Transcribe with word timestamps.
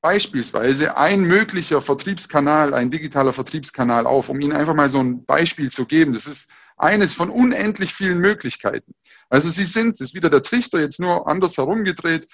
Beispielsweise 0.00 0.96
ein 0.96 1.22
möglicher 1.22 1.80
Vertriebskanal, 1.80 2.74
ein 2.74 2.90
digitaler 2.90 3.32
Vertriebskanal 3.32 4.06
auf, 4.06 4.28
um 4.28 4.40
Ihnen 4.40 4.52
einfach 4.52 4.74
mal 4.74 4.88
so 4.88 5.00
ein 5.00 5.24
Beispiel 5.24 5.70
zu 5.70 5.86
geben. 5.86 6.12
Das 6.12 6.26
ist 6.26 6.48
eines 6.76 7.14
von 7.14 7.30
unendlich 7.30 7.92
vielen 7.92 8.18
Möglichkeiten. 8.18 8.94
Also 9.28 9.50
Sie 9.50 9.64
sind, 9.64 10.00
das 10.00 10.08
ist 10.08 10.14
wieder 10.14 10.30
der 10.30 10.42
Trichter, 10.42 10.80
jetzt 10.80 11.00
nur 11.00 11.26
anders 11.26 11.56
herumgedreht. 11.56 12.28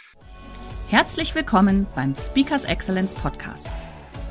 Herzlich 0.89 1.35
willkommen 1.35 1.87
beim 1.95 2.15
Speakers 2.15 2.65
Excellence 2.65 3.15
Podcast. 3.15 3.69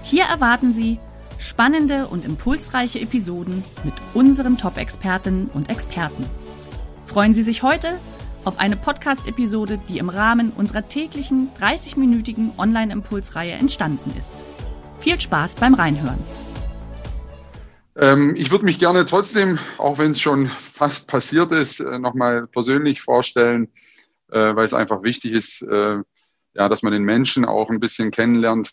Hier 0.04 0.26
erwarten 0.26 0.74
Sie 0.74 1.00
spannende 1.40 2.08
und 2.08 2.26
impulsreiche 2.26 3.00
Episoden 3.00 3.64
mit 3.84 3.96
unseren 4.14 4.58
Top-Expertinnen 4.58 5.48
und 5.48 5.70
Experten. 5.70 6.30
Freuen 7.08 7.34
Sie 7.34 7.44
sich 7.44 7.64
heute 7.64 8.00
auf 8.46 8.60
eine 8.60 8.76
Podcast-Episode, 8.76 9.80
die 9.88 9.98
im 9.98 10.10
Rahmen 10.10 10.52
unserer 10.52 10.88
täglichen 10.88 11.50
30-minütigen 11.60 12.58
Online-Impulsreihe 12.58 13.54
entstanden 13.54 14.14
ist. 14.18 14.34
Viel 15.00 15.20
Spaß 15.20 15.56
beim 15.56 15.74
Reinhören. 15.74 16.20
Ähm, 17.96 18.36
ich 18.36 18.52
würde 18.52 18.66
mich 18.66 18.80
gerne 18.80 19.06
trotzdem, 19.06 19.60
auch 19.78 19.98
wenn 19.98 20.12
es 20.12 20.20
schon 20.20 20.48
fast 20.48 21.08
passiert 21.08 21.52
ist, 21.52 21.80
äh, 21.80 22.00
nochmal 22.00 22.48
persönlich 22.48 23.02
vorstellen, 23.02 23.70
äh, 24.32 24.56
weil 24.56 24.66
es 24.66 24.74
einfach 24.74 25.04
wichtig 25.04 25.32
ist, 25.32 25.62
äh, 25.62 25.98
ja, 26.56 26.70
dass 26.70 26.84
man 26.84 26.94
den 26.94 27.04
Menschen 27.04 27.46
auch 27.46 27.70
ein 27.70 27.80
bisschen 27.80 28.12
kennenlernt. 28.12 28.72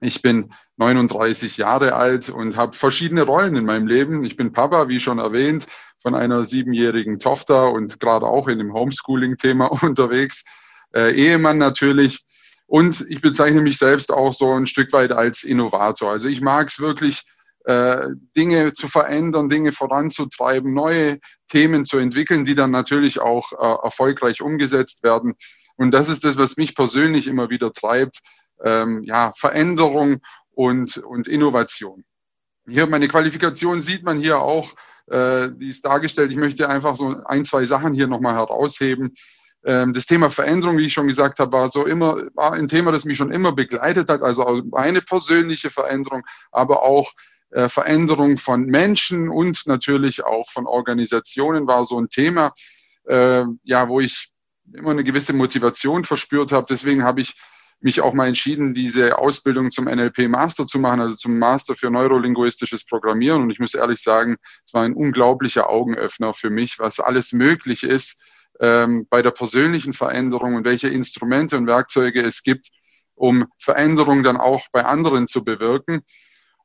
Ich 0.00 0.22
bin 0.22 0.52
39 0.76 1.56
Jahre 1.58 1.94
alt 1.94 2.30
und 2.30 2.56
habe 2.56 2.76
verschiedene 2.76 3.22
Rollen 3.22 3.56
in 3.56 3.66
meinem 3.66 3.86
Leben. 3.86 4.24
Ich 4.24 4.36
bin 4.36 4.52
Papa, 4.52 4.88
wie 4.88 5.00
schon 5.00 5.18
erwähnt 5.18 5.66
von 6.02 6.14
einer 6.14 6.44
siebenjährigen 6.44 7.18
Tochter 7.18 7.72
und 7.72 8.00
gerade 8.00 8.26
auch 8.26 8.48
in 8.48 8.58
dem 8.58 8.72
Homeschooling-Thema 8.72 9.66
unterwegs. 9.82 10.44
Äh, 10.94 11.12
Ehemann 11.14 11.58
natürlich. 11.58 12.24
Und 12.66 13.04
ich 13.08 13.20
bezeichne 13.20 13.62
mich 13.62 13.78
selbst 13.78 14.12
auch 14.12 14.32
so 14.32 14.52
ein 14.52 14.66
Stück 14.66 14.92
weit 14.92 15.12
als 15.12 15.42
Innovator. 15.42 16.10
Also 16.10 16.28
ich 16.28 16.40
mag 16.40 16.68
es 16.68 16.80
wirklich, 16.80 17.24
äh, 17.64 18.06
Dinge 18.36 18.72
zu 18.72 18.88
verändern, 18.88 19.48
Dinge 19.48 19.72
voranzutreiben, 19.72 20.72
neue 20.72 21.18
Themen 21.48 21.84
zu 21.84 21.98
entwickeln, 21.98 22.44
die 22.44 22.54
dann 22.54 22.70
natürlich 22.70 23.20
auch 23.20 23.52
äh, 23.52 23.84
erfolgreich 23.84 24.40
umgesetzt 24.40 25.02
werden. 25.02 25.34
Und 25.76 25.92
das 25.92 26.08
ist 26.08 26.24
das, 26.24 26.38
was 26.38 26.56
mich 26.56 26.74
persönlich 26.74 27.26
immer 27.26 27.50
wieder 27.50 27.72
treibt. 27.72 28.20
Ähm, 28.62 29.02
ja, 29.04 29.32
Veränderung 29.36 30.18
und, 30.52 30.98
und 30.98 31.28
Innovation. 31.28 32.04
Hier 32.66 32.86
meine 32.86 33.08
Qualifikation 33.08 33.82
sieht 33.82 34.04
man 34.04 34.20
hier 34.20 34.40
auch 34.40 34.74
die 35.10 35.70
ist 35.70 35.84
dargestellt. 35.84 36.30
Ich 36.30 36.36
möchte 36.36 36.68
einfach 36.68 36.96
so 36.96 37.16
ein, 37.24 37.44
zwei 37.44 37.64
Sachen 37.64 37.92
hier 37.92 38.06
nochmal 38.06 38.36
herausheben. 38.36 39.12
Ähm, 39.64 39.92
das 39.92 40.06
Thema 40.06 40.30
Veränderung, 40.30 40.78
wie 40.78 40.86
ich 40.86 40.92
schon 40.92 41.08
gesagt 41.08 41.38
habe, 41.38 41.52
war 41.52 41.68
so 41.70 41.86
immer, 41.86 42.16
war 42.34 42.52
ein 42.52 42.68
Thema, 42.68 42.92
das 42.92 43.04
mich 43.04 43.16
schon 43.16 43.32
immer 43.32 43.52
begleitet 43.52 44.08
hat. 44.08 44.22
Also 44.22 44.62
eine 44.72 45.02
persönliche 45.02 45.70
Veränderung, 45.70 46.22
aber 46.50 46.82
auch 46.82 47.10
äh, 47.50 47.68
Veränderung 47.68 48.38
von 48.38 48.64
Menschen 48.64 49.28
und 49.28 49.66
natürlich 49.66 50.24
auch 50.24 50.48
von 50.48 50.66
Organisationen 50.66 51.66
war 51.66 51.84
so 51.84 52.00
ein 52.00 52.08
Thema, 52.08 52.52
äh, 53.06 53.44
ja, 53.64 53.88
wo 53.88 54.00
ich 54.00 54.30
immer 54.72 54.90
eine 54.90 55.04
gewisse 55.04 55.32
Motivation 55.32 56.04
verspürt 56.04 56.52
habe. 56.52 56.66
Deswegen 56.70 57.02
habe 57.02 57.20
ich 57.20 57.34
mich 57.80 58.00
auch 58.02 58.12
mal 58.12 58.28
entschieden, 58.28 58.74
diese 58.74 59.18
Ausbildung 59.18 59.70
zum 59.70 59.86
NLP 59.86 60.28
Master 60.28 60.66
zu 60.66 60.78
machen, 60.78 61.00
also 61.00 61.14
zum 61.16 61.38
Master 61.38 61.74
für 61.74 61.90
neurolinguistisches 61.90 62.84
Programmieren. 62.84 63.42
Und 63.42 63.50
ich 63.50 63.58
muss 63.58 63.74
ehrlich 63.74 64.02
sagen, 64.02 64.36
es 64.66 64.74
war 64.74 64.82
ein 64.82 64.94
unglaublicher 64.94 65.70
Augenöffner 65.70 66.34
für 66.34 66.50
mich, 66.50 66.78
was 66.78 67.00
alles 67.00 67.32
möglich 67.32 67.82
ist 67.82 68.22
ähm, 68.60 69.06
bei 69.08 69.22
der 69.22 69.30
persönlichen 69.30 69.92
Veränderung 69.92 70.54
und 70.54 70.64
welche 70.64 70.88
Instrumente 70.88 71.56
und 71.56 71.66
Werkzeuge 71.66 72.22
es 72.22 72.42
gibt, 72.42 72.68
um 73.14 73.46
Veränderung 73.58 74.22
dann 74.22 74.36
auch 74.36 74.66
bei 74.72 74.84
anderen 74.84 75.26
zu 75.26 75.44
bewirken. 75.44 76.00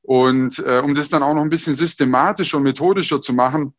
Und 0.01 0.59
äh, 0.59 0.81
um 0.83 0.93
das 0.93 1.09
dann 1.09 1.23
auch 1.23 1.33
noch 1.33 1.41
ein 1.41 1.49
bisschen 1.49 1.75
systematischer 1.75 2.57
und 2.57 2.63
methodischer 2.63 3.21
zu 3.21 3.33
machen, 3.33 3.73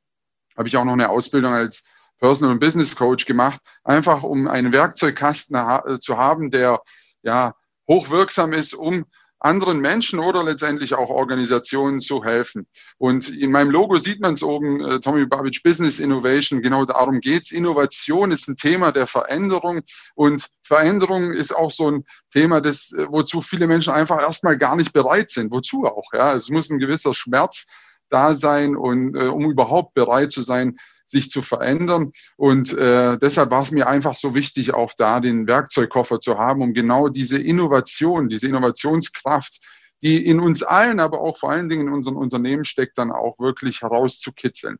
habe 0.56 0.68
ich 0.68 0.76
auch 0.76 0.84
noch 0.84 0.94
eine 0.94 1.10
Ausbildung 1.10 1.52
als 1.52 1.84
Personal 2.18 2.52
und 2.52 2.60
Business 2.60 2.96
Coach 2.96 3.26
gemacht, 3.26 3.60
einfach 3.84 4.22
um 4.22 4.48
einen 4.48 4.72
Werkzeugkasten 4.72 5.56
ha 5.56 6.00
zu 6.00 6.16
haben, 6.16 6.50
der 6.50 6.80
ja, 7.26 7.54
hochwirksam 7.88 8.52
ist, 8.52 8.72
um 8.72 9.04
anderen 9.38 9.80
Menschen 9.80 10.18
oder 10.18 10.42
letztendlich 10.42 10.94
auch 10.94 11.10
Organisationen 11.10 12.00
zu 12.00 12.24
helfen. 12.24 12.66
Und 12.96 13.28
in 13.28 13.52
meinem 13.52 13.70
Logo 13.70 13.98
sieht 13.98 14.20
man 14.20 14.34
es 14.34 14.42
oben, 14.42 14.80
äh, 14.80 15.00
Tommy 15.00 15.26
Babich 15.26 15.62
Business 15.62 16.00
Innovation, 16.00 16.62
genau 16.62 16.86
darum 16.86 17.20
geht's. 17.20 17.52
Innovation 17.52 18.30
ist 18.30 18.48
ein 18.48 18.56
Thema 18.56 18.92
der 18.92 19.06
Veränderung 19.06 19.82
und 20.14 20.48
Veränderung 20.62 21.32
ist 21.32 21.54
auch 21.54 21.70
so 21.70 21.90
ein 21.90 22.04
Thema, 22.30 22.62
das, 22.62 22.92
äh, 22.92 23.06
wozu 23.10 23.42
viele 23.42 23.66
Menschen 23.66 23.92
einfach 23.92 24.20
erstmal 24.20 24.56
gar 24.56 24.74
nicht 24.74 24.94
bereit 24.94 25.28
sind. 25.28 25.52
Wozu 25.52 25.84
auch? 25.84 26.08
Ja, 26.14 26.32
es 26.32 26.48
muss 26.48 26.70
ein 26.70 26.78
gewisser 26.78 27.12
Schmerz 27.12 27.66
da 28.08 28.34
sein 28.34 28.74
und 28.74 29.16
äh, 29.16 29.26
um 29.26 29.50
überhaupt 29.50 29.92
bereit 29.94 30.30
zu 30.30 30.40
sein, 30.40 30.78
sich 31.06 31.30
zu 31.30 31.40
verändern. 31.40 32.10
Und 32.36 32.72
äh, 32.74 33.16
deshalb 33.18 33.50
war 33.50 33.62
es 33.62 33.70
mir 33.70 33.86
einfach 33.86 34.16
so 34.16 34.34
wichtig, 34.34 34.74
auch 34.74 34.92
da 34.96 35.20
den 35.20 35.46
Werkzeugkoffer 35.46 36.20
zu 36.20 36.38
haben, 36.38 36.62
um 36.62 36.74
genau 36.74 37.08
diese 37.08 37.38
Innovation, 37.38 38.28
diese 38.28 38.48
Innovationskraft, 38.48 39.60
die 40.02 40.26
in 40.26 40.40
uns 40.40 40.62
allen, 40.62 41.00
aber 41.00 41.20
auch 41.20 41.38
vor 41.38 41.50
allen 41.50 41.68
Dingen 41.68 41.88
in 41.88 41.94
unseren 41.94 42.16
Unternehmen 42.16 42.64
steckt, 42.64 42.98
dann 42.98 43.12
auch 43.12 43.38
wirklich 43.38 43.82
herauszukitzeln. 43.82 44.76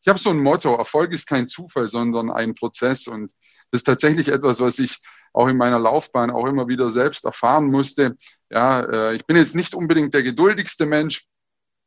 Ich 0.00 0.08
habe 0.08 0.18
so 0.18 0.30
ein 0.30 0.42
Motto, 0.42 0.74
Erfolg 0.76 1.12
ist 1.12 1.26
kein 1.26 1.48
Zufall, 1.48 1.88
sondern 1.88 2.30
ein 2.30 2.54
Prozess. 2.54 3.06
Und 3.06 3.32
das 3.70 3.80
ist 3.80 3.84
tatsächlich 3.84 4.28
etwas, 4.28 4.60
was 4.60 4.78
ich 4.78 5.00
auch 5.32 5.48
in 5.48 5.56
meiner 5.56 5.78
Laufbahn 5.78 6.30
auch 6.30 6.46
immer 6.46 6.68
wieder 6.68 6.90
selbst 6.90 7.24
erfahren 7.24 7.70
musste. 7.70 8.14
Ja, 8.50 8.82
äh, 8.82 9.14
ich 9.16 9.24
bin 9.24 9.36
jetzt 9.36 9.54
nicht 9.54 9.74
unbedingt 9.74 10.12
der 10.12 10.22
geduldigste 10.22 10.84
Mensch. 10.84 11.24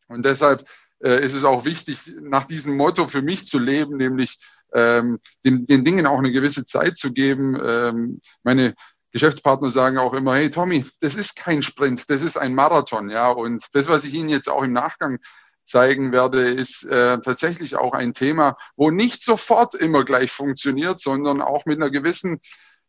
Und 0.08 0.26
deshalb 0.26 0.68
äh, 1.04 1.24
ist 1.24 1.36
es 1.36 1.44
auch 1.44 1.66
wichtig, 1.66 2.00
nach 2.22 2.46
diesem 2.46 2.76
Motto 2.78 3.06
für 3.06 3.22
mich 3.22 3.46
zu 3.46 3.60
leben, 3.60 3.98
nämlich 3.98 4.40
ähm, 4.74 5.20
den, 5.46 5.66
den 5.66 5.84
Dingen 5.86 6.06
auch 6.06 6.20
eine 6.20 6.32
gewisse 6.32 6.66
Zeit 6.66 6.98
zu 6.98 7.14
geben. 7.14 7.58
Ähm, 7.64 8.22
meine 8.44 8.74
Geschäftspartner 9.12 9.72
sagen 9.72 9.98
auch 9.98 10.14
immer, 10.14 10.36
hey 10.36 10.50
Tommy, 10.50 10.86
das 11.00 11.16
ist 11.16 11.36
kein 11.36 11.64
Sprint, 11.64 12.10
das 12.10 12.22
ist 12.22 12.38
ein 12.38 12.54
Marathon, 12.54 13.10
ja. 13.10 13.30
Und 13.30 13.64
das, 13.74 13.88
was 13.88 14.06
ich 14.06 14.14
Ihnen 14.14 14.30
jetzt 14.30 14.50
auch 14.50 14.64
im 14.64 14.74
Nachgang 14.74 15.20
zeigen 15.66 16.12
werde, 16.12 16.50
ist 16.50 16.84
äh, 16.84 17.20
tatsächlich 17.20 17.76
auch 17.76 17.94
ein 17.94 18.14
Thema, 18.14 18.58
wo 18.76 18.90
nicht 18.90 19.24
sofort 19.24 19.76
immer 19.76 20.06
gleich 20.06 20.32
funktioniert, 20.32 21.00
sondern 21.00 21.42
auch 21.42 21.66
mit 21.66 21.78
einer 21.78 21.90
gewissen, 21.90 22.40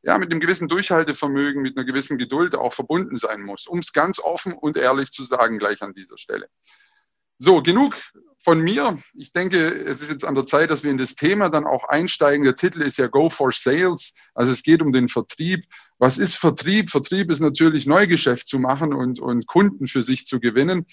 ja, 0.02 0.16
mit 0.18 0.30
einem 0.30 0.40
gewissen 0.40 0.68
Durchhaltevermögen, 0.68 1.62
mit 1.62 1.76
einer 1.76 1.86
gewissen 1.86 2.18
Geduld 2.18 2.54
auch 2.54 2.72
verbunden 2.72 3.16
sein 3.16 3.42
muss, 3.42 3.66
um 3.66 3.80
es 3.80 3.92
ganz 3.92 4.20
offen 4.20 4.52
und 4.52 4.76
ehrlich 4.76 5.10
zu 5.10 5.24
sagen, 5.24 5.58
gleich 5.58 5.82
an 5.82 5.92
dieser 5.92 6.18
Stelle. 6.18 6.48
So, 7.38 7.62
genug 7.62 7.96
von 8.40 8.60
mir. 8.60 8.98
Ich 9.14 9.32
denke, 9.32 9.58
es 9.58 10.02
ist 10.02 10.10
jetzt 10.10 10.24
an 10.24 10.34
der 10.34 10.46
Zeit, 10.46 10.70
dass 10.70 10.82
wir 10.82 10.90
in 10.90 10.98
das 10.98 11.14
Thema 11.14 11.50
dann 11.50 11.66
auch 11.66 11.88
einsteigen. 11.88 12.44
Der 12.44 12.54
Titel 12.54 12.82
ist 12.82 12.98
ja 12.98 13.06
Go 13.06 13.30
for 13.30 13.52
Sales. 13.52 14.14
Also 14.34 14.52
es 14.52 14.62
geht 14.62 14.82
um 14.82 14.92
den 14.92 15.08
Vertrieb. 15.08 15.64
Was 15.98 16.18
ist 16.18 16.36
Vertrieb? 16.36 16.90
Vertrieb 16.90 17.30
ist 17.30 17.40
natürlich 17.40 17.86
Neugeschäft 17.86 18.48
zu 18.48 18.58
machen 18.58 18.92
und, 18.92 19.20
und 19.20 19.46
Kunden 19.46 19.86
für 19.86 20.02
sich 20.02 20.26
zu 20.26 20.40
gewinnen. 20.40 20.86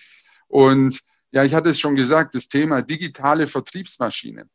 Und 0.47 0.99
ja, 1.31 1.43
ich 1.43 1.53
hatte 1.53 1.69
es 1.69 1.79
schon 1.79 1.95
gesagt, 1.95 2.35
das 2.35 2.47
Thema 2.47 2.81
digitale 2.81 3.47
Vertriebsmaschine 3.47 4.47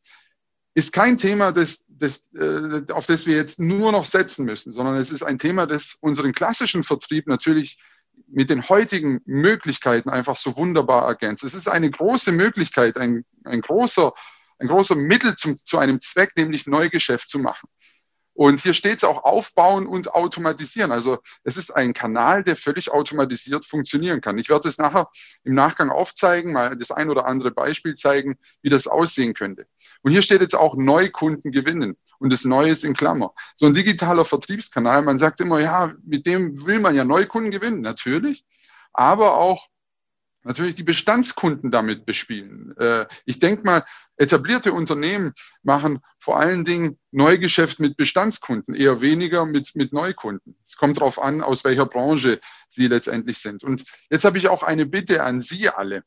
ist 0.75 0.93
kein 0.93 1.19
Thema, 1.19 1.53
das, 1.53 1.87
das, 1.89 2.33
äh, 2.35 2.93
auf 2.93 3.07
das 3.07 3.27
wir 3.27 3.37
jetzt 3.37 3.59
nur 3.59 3.93
noch 3.93 4.07
setzen 4.07 4.45
müssen, 4.45 4.73
sondern 4.73 4.97
es 4.97 5.11
ist 5.11 5.23
ein 5.23 5.39
Thema, 5.39 5.67
das 5.67 5.97
unseren 6.01 6.33
klassischen 6.33 6.83
Vertrieb 6.83 7.27
natürlich 7.27 7.79
mit 8.29 8.51
den 8.51 8.69
heutigen 8.69 9.21
Möglichkeiten 9.25 10.11
einfach 10.11 10.37
so 10.37 10.57
wunderbar 10.57 11.07
ergänzt. 11.07 11.45
Es 11.45 11.55
ist 11.55 11.69
eine 11.69 11.91
große 11.91 12.33
Möglichkeit, 12.33 12.97
ein, 12.97 13.25
ein 13.45 13.61
großer, 13.61 14.13
ein 14.59 14.69
großer 14.69 14.95
Mittel 14.95 15.35
zum, 15.35 15.57
zu 15.57 15.79
einem 15.79 16.01
Zweck, 16.01 16.33
nämlich 16.37 16.67
Neugeschäft 16.67 17.29
zu 17.29 17.39
machen. 17.39 17.69
Und 18.41 18.63
hier 18.63 18.73
steht 18.73 18.97
es 18.97 19.05
auch 19.05 19.25
aufbauen 19.25 19.87
und 19.87 20.15
automatisieren. 20.15 20.93
Also 20.93 21.19
es 21.45 21.59
ist 21.59 21.73
ein 21.73 21.93
Kanal, 21.93 22.43
der 22.43 22.57
völlig 22.57 22.91
automatisiert 22.91 23.67
funktionieren 23.67 24.23
kann. 24.23 24.39
Ich 24.39 24.49
werde 24.49 24.67
es 24.67 24.79
nachher 24.79 25.11
im 25.45 25.55
Nachgang 25.55 25.91
aufzeigen, 25.91 26.55
mal 26.55 26.75
das 26.75 26.91
ein 26.91 27.11
oder 27.11 27.27
andere 27.27 27.51
Beispiel 27.51 27.93
zeigen, 27.97 28.39
wie 28.63 28.71
das 28.71 28.87
aussehen 28.87 29.35
könnte. 29.35 29.67
Und 30.01 30.13
hier 30.13 30.23
steht 30.23 30.41
jetzt 30.41 30.55
auch 30.55 30.75
Neukunden 30.75 31.53
gewinnen 31.53 31.99
und 32.19 32.33
das 32.33 32.47
Neue 32.47 32.71
ist 32.71 32.83
in 32.83 32.95
Klammer. 32.95 33.35
So 33.57 33.67
ein 33.67 33.75
digitaler 33.75 34.25
Vertriebskanal, 34.25 35.03
man 35.03 35.19
sagt 35.19 35.41
immer, 35.41 35.61
ja, 35.61 35.93
mit 36.03 36.25
dem 36.25 36.65
will 36.65 36.81
man 36.81 36.95
ja 36.95 37.05
Neukunden 37.05 37.51
gewinnen, 37.51 37.83
natürlich, 37.83 38.47
aber 38.95 39.37
auch 39.37 39.69
natürlich 40.43 40.75
die 40.75 40.83
Bestandskunden 40.83 41.71
damit 41.71 42.07
bespielen. 42.07 42.75
Äh, 42.79 43.07
ich 43.25 43.39
denke 43.39 43.65
mal, 43.65 43.85
etablierte 44.17 44.73
Unternehmen 44.73 45.33
machen 45.63 46.01
vor 46.19 46.39
allen 46.39 46.65
Dingen 46.65 46.99
Neugeschäft 47.11 47.81
mit 47.81 47.97
Bestandskunden, 47.97 48.75
eher 48.75 49.01
weniger 49.01 49.47
mit, 49.47 49.75
mit 49.75 49.93
Neukunden. 49.93 50.57
Es 50.67 50.77
kommt 50.77 50.99
darauf 50.99 51.21
an, 51.21 51.43
aus 51.43 51.65
welcher 51.65 51.87
Branche 51.87 52.41
sie 52.69 52.87
letztendlich 52.87 53.39
sind. 53.39 53.65
Und 53.65 53.85
jetzt 54.11 54.25
habe 54.25 54.39
ich 54.39 54.49
auch 54.49 54.63
eine 54.63 54.87
Bitte 54.87 55.23
an 55.23 55.41
Sie 55.41 55.69
alle. 55.69 56.03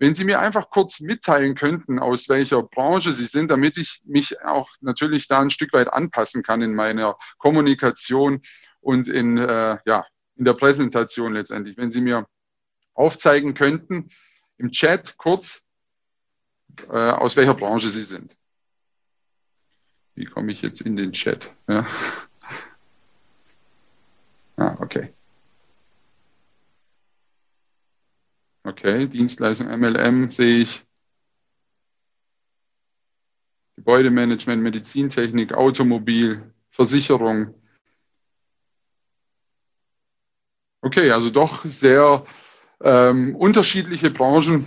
Wenn 0.00 0.14
Sie 0.14 0.24
mir 0.24 0.38
einfach 0.38 0.70
kurz 0.70 1.00
mitteilen 1.00 1.56
könnten, 1.56 1.98
aus 1.98 2.28
welcher 2.28 2.62
Branche 2.62 3.12
Sie 3.12 3.26
sind, 3.26 3.50
damit 3.50 3.76
ich 3.76 4.00
mich 4.04 4.40
auch 4.42 4.70
natürlich 4.80 5.26
da 5.26 5.40
ein 5.40 5.50
Stück 5.50 5.72
weit 5.72 5.92
anpassen 5.92 6.44
kann 6.44 6.62
in 6.62 6.74
meiner 6.74 7.16
Kommunikation 7.38 8.40
und 8.80 9.08
in, 9.08 9.38
äh, 9.38 9.78
ja, 9.84 10.06
in 10.36 10.44
der 10.44 10.52
Präsentation 10.52 11.32
letztendlich. 11.32 11.76
Wenn 11.76 11.90
Sie 11.90 12.00
mir 12.00 12.26
aufzeigen 12.98 13.54
könnten 13.54 14.08
im 14.58 14.72
Chat 14.72 15.16
kurz, 15.16 15.66
äh, 16.88 16.92
aus 16.92 17.36
welcher 17.36 17.54
Branche 17.54 17.90
Sie 17.90 18.02
sind. 18.02 18.36
Wie 20.14 20.24
komme 20.24 20.50
ich 20.52 20.62
jetzt 20.62 20.80
in 20.80 20.96
den 20.96 21.12
Chat? 21.12 21.52
Ja. 21.68 21.86
Ah, 24.60 24.74
okay. 24.80 25.14
Okay, 28.64 29.06
Dienstleistung 29.06 29.68
MLM 29.68 30.32
sehe 30.32 30.58
ich. 30.58 30.84
Gebäudemanagement, 33.76 34.60
Medizintechnik, 34.60 35.52
Automobil, 35.54 36.52
Versicherung. 36.70 37.54
Okay, 40.80 41.12
also 41.12 41.30
doch 41.30 41.64
sehr 41.64 42.24
ähm, 42.82 43.34
unterschiedliche 43.36 44.10
Branchen. 44.10 44.66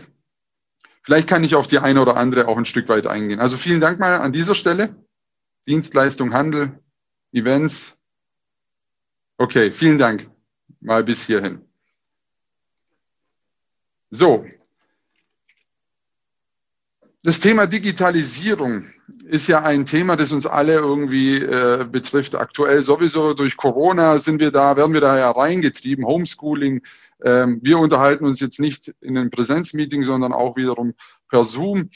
Vielleicht 1.04 1.28
kann 1.28 1.44
ich 1.44 1.56
auf 1.56 1.68
die 1.68 1.80
eine 1.80 2.02
oder 2.02 2.18
andere 2.18 2.48
auch 2.48 2.58
ein 2.58 2.66
Stück 2.66 2.90
weit 2.90 3.08
eingehen. 3.08 3.40
Also 3.40 3.58
vielen 3.58 3.82
Dank 3.82 4.00
mal 4.00 4.20
an 4.20 4.32
dieser 4.32 4.56
Stelle. 4.56 4.96
Dienstleistung, 5.68 6.34
Handel, 6.34 6.80
Events. 7.32 7.98
Okay, 9.38 9.72
vielen 9.72 9.98
Dank 9.98 10.30
mal 10.80 11.04
bis 11.04 11.26
hierhin. 11.26 11.62
So. 14.10 14.46
Das 17.24 17.40
Thema 17.40 17.68
Digitalisierung 17.68 18.86
ist 19.26 19.48
ja 19.48 19.62
ein 19.64 19.86
Thema, 19.86 20.16
das 20.18 20.32
uns 20.32 20.48
alle 20.48 20.74
irgendwie 20.74 21.38
äh, 21.38 21.86
betrifft. 21.90 22.36
Aktuell 22.36 22.82
sowieso 22.82 23.34
durch 23.34 23.58
Corona 23.58 24.18
sind 24.18 24.40
wir 24.40 24.52
da, 24.52 24.76
werden 24.76 24.94
wir 24.94 25.02
da 25.02 25.18
ja 25.18 25.30
reingetrieben. 25.30 26.06
Homeschooling, 26.06 26.82
wir 27.24 27.78
unterhalten 27.78 28.26
uns 28.26 28.40
jetzt 28.40 28.60
nicht 28.60 28.94
in 29.02 29.18
einem 29.18 29.30
Präsenzmeeting, 29.30 30.04
sondern 30.04 30.34
auch 30.34 30.56
wiederum 30.56 30.94
per 31.30 31.46
Zoom. 31.46 31.90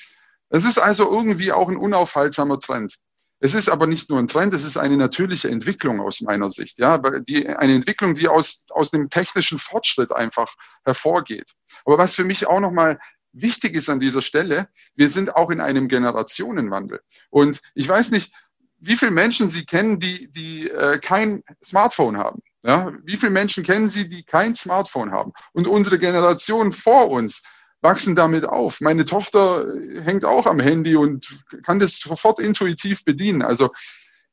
Es 0.49 0.65
ist 0.65 0.77
also 0.77 1.11
irgendwie 1.11 1.51
auch 1.51 1.67
ein 1.67 1.77
unaufhaltsamer 1.77 2.59
Trend. 2.59 2.97
Es 3.39 3.53
ist 3.53 3.69
aber 3.69 3.85
nicht 3.85 4.09
nur 4.09 4.19
ein 4.19 4.27
Trend, 4.27 4.53
es 4.53 4.63
ist 4.63 4.77
eine 4.77 4.97
natürliche 4.97 5.49
Entwicklung 5.49 5.99
aus 5.99 6.21
meiner 6.21 6.49
Sicht. 6.49 6.79
Ja, 6.79 6.97
die, 6.97 7.47
eine 7.47 7.75
Entwicklung, 7.75 8.15
die 8.15 8.27
aus, 8.27 8.65
aus 8.69 8.91
dem 8.91 9.09
technischen 9.09 9.57
Fortschritt 9.57 10.11
einfach 10.15 10.53
hervorgeht. 10.83 11.51
Aber 11.85 11.97
was 11.97 12.15
für 12.15 12.23
mich 12.23 12.47
auch 12.47 12.59
nochmal 12.59 12.97
wichtig 13.33 13.75
ist 13.75 13.89
an 13.89 13.99
dieser 13.99 14.21
Stelle, 14.21 14.69
wir 14.95 15.09
sind 15.09 15.35
auch 15.35 15.51
in 15.51 15.59
einem 15.59 15.89
Generationenwandel. 15.89 17.01
Und 17.29 17.59
ich 17.73 17.87
weiß 17.87 18.11
nicht, 18.11 18.33
wie 18.79 18.95
viele 18.95 19.11
Menschen 19.11 19.49
Sie 19.49 19.65
kennen, 19.65 19.99
die, 19.99 20.31
die 20.31 20.69
äh, 20.69 20.99
kein 20.99 21.43
Smartphone 21.63 22.17
haben. 22.17 22.41
Ja, 22.65 22.91
wie 23.03 23.15
viele 23.15 23.31
Menschen 23.31 23.63
kennen 23.63 23.91
Sie, 23.91 24.09
die 24.09 24.23
kein 24.23 24.55
Smartphone 24.55 25.11
haben? 25.11 25.33
Und 25.53 25.67
unsere 25.67 25.99
Generation 25.99 26.71
vor 26.71 27.11
uns 27.11 27.43
wachsen 27.81 28.15
damit 28.15 28.43
auf. 28.43 28.81
Meine 28.81 29.05
Tochter 29.05 29.71
hängt 30.03 30.25
auch 30.25 30.47
am 30.47 30.59
Handy 30.59 30.95
und 30.95 31.43
kann 31.61 31.79
das 31.79 31.99
sofort 31.99 32.39
intuitiv 32.39 33.05
bedienen. 33.05 33.43
Also 33.43 33.69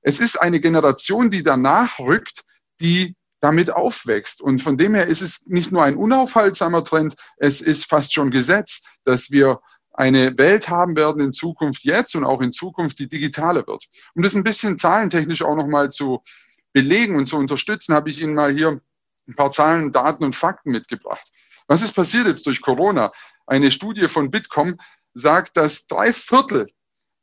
es 0.01 0.19
ist 0.19 0.41
eine 0.41 0.61
Generation, 0.61 1.31
die 1.31 1.43
danach 1.43 1.99
rückt, 1.99 2.45
die 2.81 3.15
damit 3.41 3.71
aufwächst. 3.71 4.41
Und 4.41 4.63
von 4.63 4.79
dem 4.79 4.95
her 4.95 5.09
ist 5.09 5.21
es 5.21 5.45
nicht 5.45 5.71
nur 5.71 5.85
ein 5.85 5.97
unaufhaltsamer 5.97 6.85
Trend, 6.85 7.15
es 7.37 7.61
ist 7.61 7.85
fast 7.85 8.15
schon 8.15 8.31
Gesetz, 8.31 8.83
dass 9.05 9.31
wir 9.31 9.61
eine 9.93 10.39
Welt 10.39 10.71
haben 10.71 10.97
werden 10.97 11.21
in 11.21 11.33
Zukunft 11.35 11.85
jetzt 11.85 12.17
und 12.17 12.25
auch 12.25 12.41
in 12.41 12.51
Zukunft, 12.51 12.99
die 12.99 13.09
digitaler 13.11 13.67
wird. 13.67 13.85
Um 14.15 14.23
das 14.23 14.35
ein 14.35 14.45
bisschen 14.45 14.79
zahlentechnisch 14.79 15.43
auch 15.43 15.55
nochmal 15.55 15.91
zu 15.91 16.23
belegen 16.73 17.17
und 17.17 17.27
zu 17.27 17.37
unterstützen, 17.37 17.95
habe 17.95 18.11
ich 18.11 18.21
Ihnen 18.21 18.35
mal 18.35 18.53
hier 18.53 18.81
ein 19.29 19.35
paar 19.35 19.51
Zahlen, 19.51 19.93
Daten 19.93 20.25
und 20.25 20.37
Fakten 20.37 20.71
mitgebracht. 20.71 21.31
Was 21.67 21.83
ist 21.83 21.93
passiert 21.93 22.27
jetzt 22.27 22.47
durch 22.47 22.61
Corona? 22.61 23.13
Eine 23.47 23.71
Studie 23.71 24.09
von 24.09 24.31
Bitkom 24.31 24.79
sagt, 25.15 25.57
dass 25.57 25.87
drei 25.87 26.13
Viertel 26.13 26.69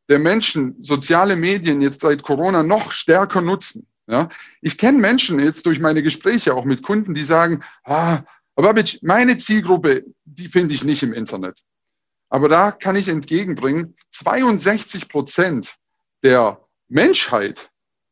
der 0.08 0.20
Menschen 0.20 0.82
soziale 0.82 1.36
Medien 1.36 1.82
jetzt 1.82 2.02
seit 2.02 2.24
Corona 2.24 2.64
noch 2.64 2.92
stärker 2.92 3.42
nutzen. 3.42 3.88
Ja, 4.08 4.30
ich 4.62 4.80
kenne 4.80 4.98
Menschen 4.98 5.40
jetzt 5.40 5.68
durch 5.68 5.80
meine 5.80 6.02
Gespräche 6.02 6.56
auch 6.56 6.66
mit 6.66 6.82
Kunden, 6.82 7.14
die 7.14 7.24
sagen, 7.24 7.64
ah, 7.84 8.22
aber 8.56 8.74
meine 9.04 9.38
Zielgruppe, 9.38 10.04
die 10.26 10.48
finde 10.48 10.74
ich 10.74 10.84
nicht 10.84 11.04
im 11.04 11.14
Internet. 11.14 11.62
Aber 12.30 12.50
da 12.50 12.72
kann 12.72 12.96
ich 12.96 13.08
entgegenbringen, 13.08 13.96
62 14.12 15.10
Prozent 15.10 15.78
der 16.24 16.60
Menschheit 16.88 17.69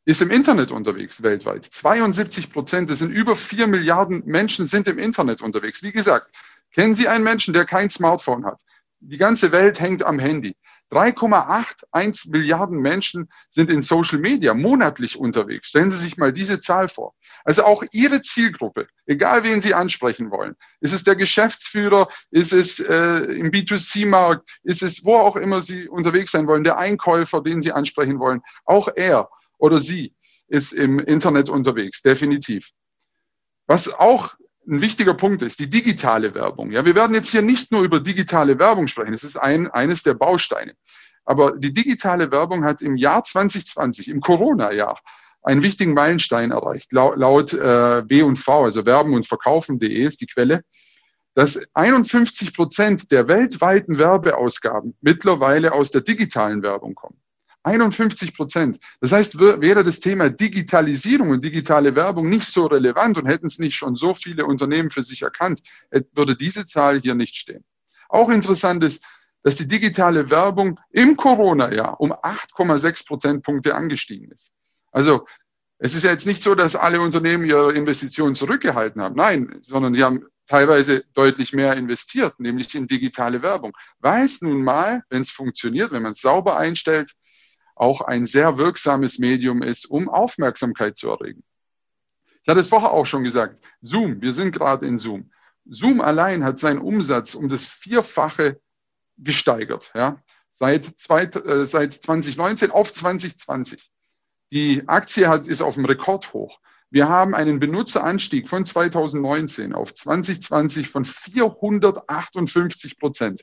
ist 0.07 0.21
im 0.21 0.31
Internet 0.31 0.71
unterwegs 0.71 1.21
weltweit. 1.21 1.65
72 1.65 2.49
Prozent, 2.49 2.89
das 2.89 2.99
sind 2.99 3.11
über 3.11 3.35
vier 3.35 3.67
Milliarden 3.67 4.23
Menschen 4.25 4.65
sind 4.65 4.87
im 4.87 4.99
Internet 4.99 5.41
unterwegs. 5.41 5.83
Wie 5.83 5.91
gesagt, 5.91 6.31
kennen 6.71 6.95
Sie 6.95 7.09
einen 7.09 7.25
Menschen, 7.25 7.53
der 7.53 7.65
kein 7.65 7.89
Smartphone 7.89 8.45
hat? 8.45 8.61
Die 9.01 9.17
ganze 9.17 9.51
Welt 9.51 9.81
hängt 9.81 10.03
am 10.03 10.17
Handy. 10.17 10.55
3,81 10.93 12.31
Milliarden 12.31 12.79
Menschen 12.79 13.29
sind 13.49 13.69
in 13.69 13.81
Social 13.81 14.17
Media 14.17 14.53
monatlich 14.53 15.17
unterwegs. 15.17 15.67
Stellen 15.67 15.91
Sie 15.91 15.97
sich 15.97 16.15
mal 16.15 16.31
diese 16.31 16.61
Zahl 16.61 16.87
vor. 16.87 17.13
Also 17.43 17.65
auch 17.65 17.83
Ihre 17.91 18.21
Zielgruppe, 18.21 18.87
egal 19.07 19.43
wen 19.43 19.59
Sie 19.59 19.73
ansprechen 19.73 20.31
wollen, 20.31 20.55
ist 20.79 20.93
es 20.93 21.03
der 21.03 21.17
Geschäftsführer, 21.17 22.07
ist 22.31 22.53
es 22.53 22.79
äh, 22.79 23.17
im 23.33 23.51
B2C-Markt, 23.51 24.47
ist 24.63 24.83
es 24.83 25.03
wo 25.03 25.17
auch 25.17 25.35
immer 25.35 25.61
Sie 25.61 25.89
unterwegs 25.89 26.31
sein 26.31 26.47
wollen, 26.47 26.63
der 26.63 26.77
Einkäufer, 26.77 27.41
den 27.41 27.61
Sie 27.61 27.73
ansprechen 27.73 28.19
wollen, 28.19 28.41
auch 28.63 28.87
er 28.95 29.29
oder 29.57 29.81
sie 29.81 30.13
ist 30.47 30.71
im 30.71 30.99
Internet 30.99 31.49
unterwegs, 31.49 32.01
definitiv. 32.01 32.71
Was 33.67 33.93
auch 33.93 34.35
ein 34.67 34.81
wichtiger 34.81 35.13
Punkt 35.13 35.41
ist, 35.41 35.59
die 35.59 35.69
digitale 35.69 36.33
Werbung. 36.33 36.71
Ja, 36.71 36.85
wir 36.85 36.95
werden 36.95 37.15
jetzt 37.15 37.29
hier 37.29 37.41
nicht 37.41 37.71
nur 37.71 37.83
über 37.83 37.99
digitale 37.99 38.59
Werbung 38.59 38.87
sprechen, 38.87 39.13
das 39.13 39.23
ist 39.23 39.37
ein, 39.37 39.69
eines 39.71 40.03
der 40.03 40.13
Bausteine. 40.13 40.73
Aber 41.25 41.57
die 41.57 41.73
digitale 41.73 42.31
Werbung 42.31 42.63
hat 42.63 42.81
im 42.81 42.95
Jahr 42.95 43.23
2020, 43.23 44.09
im 44.09 44.21
Corona-Jahr, 44.21 44.99
einen 45.43 45.63
wichtigen 45.63 45.93
Meilenstein 45.93 46.51
erreicht. 46.51 46.91
Laut, 46.91 47.17
laut 47.17 47.53
äh, 47.53 48.09
W&V, 48.09 48.65
also 48.65 48.85
werben 48.85 49.13
und 49.13 49.27
verkaufen.de 49.27 50.05
ist 50.05 50.21
die 50.21 50.27
Quelle, 50.27 50.61
dass 51.35 51.67
51 51.73 52.53
Prozent 52.53 53.11
der 53.11 53.27
weltweiten 53.27 53.97
Werbeausgaben 53.97 54.97
mittlerweile 55.01 55.71
aus 55.71 55.91
der 55.91 56.01
digitalen 56.01 56.63
Werbung 56.63 56.95
kommen. 56.95 57.21
51 57.67 58.33
Prozent. 58.33 58.79
Das 59.01 59.11
heißt, 59.11 59.39
wäre 59.39 59.83
das 59.83 59.99
Thema 59.99 60.29
Digitalisierung 60.29 61.29
und 61.31 61.43
digitale 61.43 61.95
Werbung 61.95 62.29
nicht 62.29 62.47
so 62.47 62.65
relevant 62.65 63.17
und 63.17 63.27
hätten 63.27 63.47
es 63.47 63.59
nicht 63.59 63.75
schon 63.75 63.95
so 63.95 64.13
viele 64.13 64.45
Unternehmen 64.45 64.89
für 64.89 65.03
sich 65.03 65.21
erkannt, 65.21 65.61
würde 66.13 66.35
diese 66.35 66.65
Zahl 66.65 67.01
hier 67.01 67.15
nicht 67.15 67.35
stehen. 67.35 67.63
Auch 68.09 68.29
interessant 68.29 68.83
ist, 68.83 69.05
dass 69.43 69.55
die 69.55 69.67
digitale 69.67 70.29
Werbung 70.29 70.79
im 70.91 71.15
Corona-Jahr 71.15 71.99
um 71.99 72.13
8,6 72.13 73.05
Prozentpunkte 73.05 73.75
angestiegen 73.75 74.31
ist. 74.31 74.55
Also 74.91 75.25
es 75.77 75.93
ist 75.93 76.03
ja 76.03 76.11
jetzt 76.11 76.25
nicht 76.25 76.41
so, 76.41 76.55
dass 76.55 76.75
alle 76.75 77.01
Unternehmen 77.01 77.45
ihre 77.45 77.73
Investitionen 77.73 78.35
zurückgehalten 78.35 79.01
haben. 79.01 79.15
Nein, 79.15 79.57
sondern 79.61 79.93
die 79.93 80.03
haben 80.03 80.25
teilweise 80.47 81.03
deutlich 81.13 81.53
mehr 81.53 81.75
investiert, 81.75 82.39
nämlich 82.39 82.73
in 82.73 82.87
digitale 82.87 83.41
Werbung. 83.41 83.73
Weil 83.99 84.25
es 84.25 84.41
nun 84.41 84.63
mal, 84.63 85.03
wenn 85.09 85.21
es 85.21 85.29
funktioniert, 85.29 85.91
wenn 85.91 86.03
man 86.03 86.13
es 86.13 86.21
sauber 86.21 86.57
einstellt, 86.57 87.11
auch 87.79 88.01
ein 88.01 88.25
sehr 88.25 88.57
wirksames 88.57 89.19
Medium 89.19 89.61
ist, 89.61 89.85
um 89.85 90.09
Aufmerksamkeit 90.09 90.97
zu 90.97 91.09
erregen. 91.09 91.43
Ich 92.43 92.49
hatte 92.49 92.61
es 92.61 92.69
vorher 92.69 92.91
auch 92.91 93.05
schon 93.05 93.23
gesagt, 93.23 93.59
Zoom, 93.81 94.21
wir 94.21 94.33
sind 94.33 94.53
gerade 94.53 94.85
in 94.85 94.97
Zoom. 94.97 95.31
Zoom 95.65 96.01
allein 96.01 96.43
hat 96.43 96.59
seinen 96.59 96.79
Umsatz 96.79 97.35
um 97.35 97.49
das 97.49 97.67
Vierfache 97.67 98.59
gesteigert, 99.17 99.91
ja, 99.95 100.21
seit, 100.53 100.85
zwei, 100.85 101.23
äh, 101.23 101.65
seit 101.65 101.93
2019 101.93 102.71
auf 102.71 102.93
2020. 102.93 103.91
Die 104.51 104.87
Aktie 104.87 105.27
hat, 105.27 105.45
ist 105.45 105.61
auf 105.61 105.75
dem 105.75 105.85
Rekordhoch. 105.85 106.59
Wir 106.89 107.09
haben 107.09 107.35
einen 107.35 107.59
Benutzeranstieg 107.59 108.47
von 108.47 108.63
2019 108.63 109.73
auf 109.73 109.93
2020 109.93 110.87
von 110.87 111.03
458 111.03 112.97
Prozent 112.97 113.41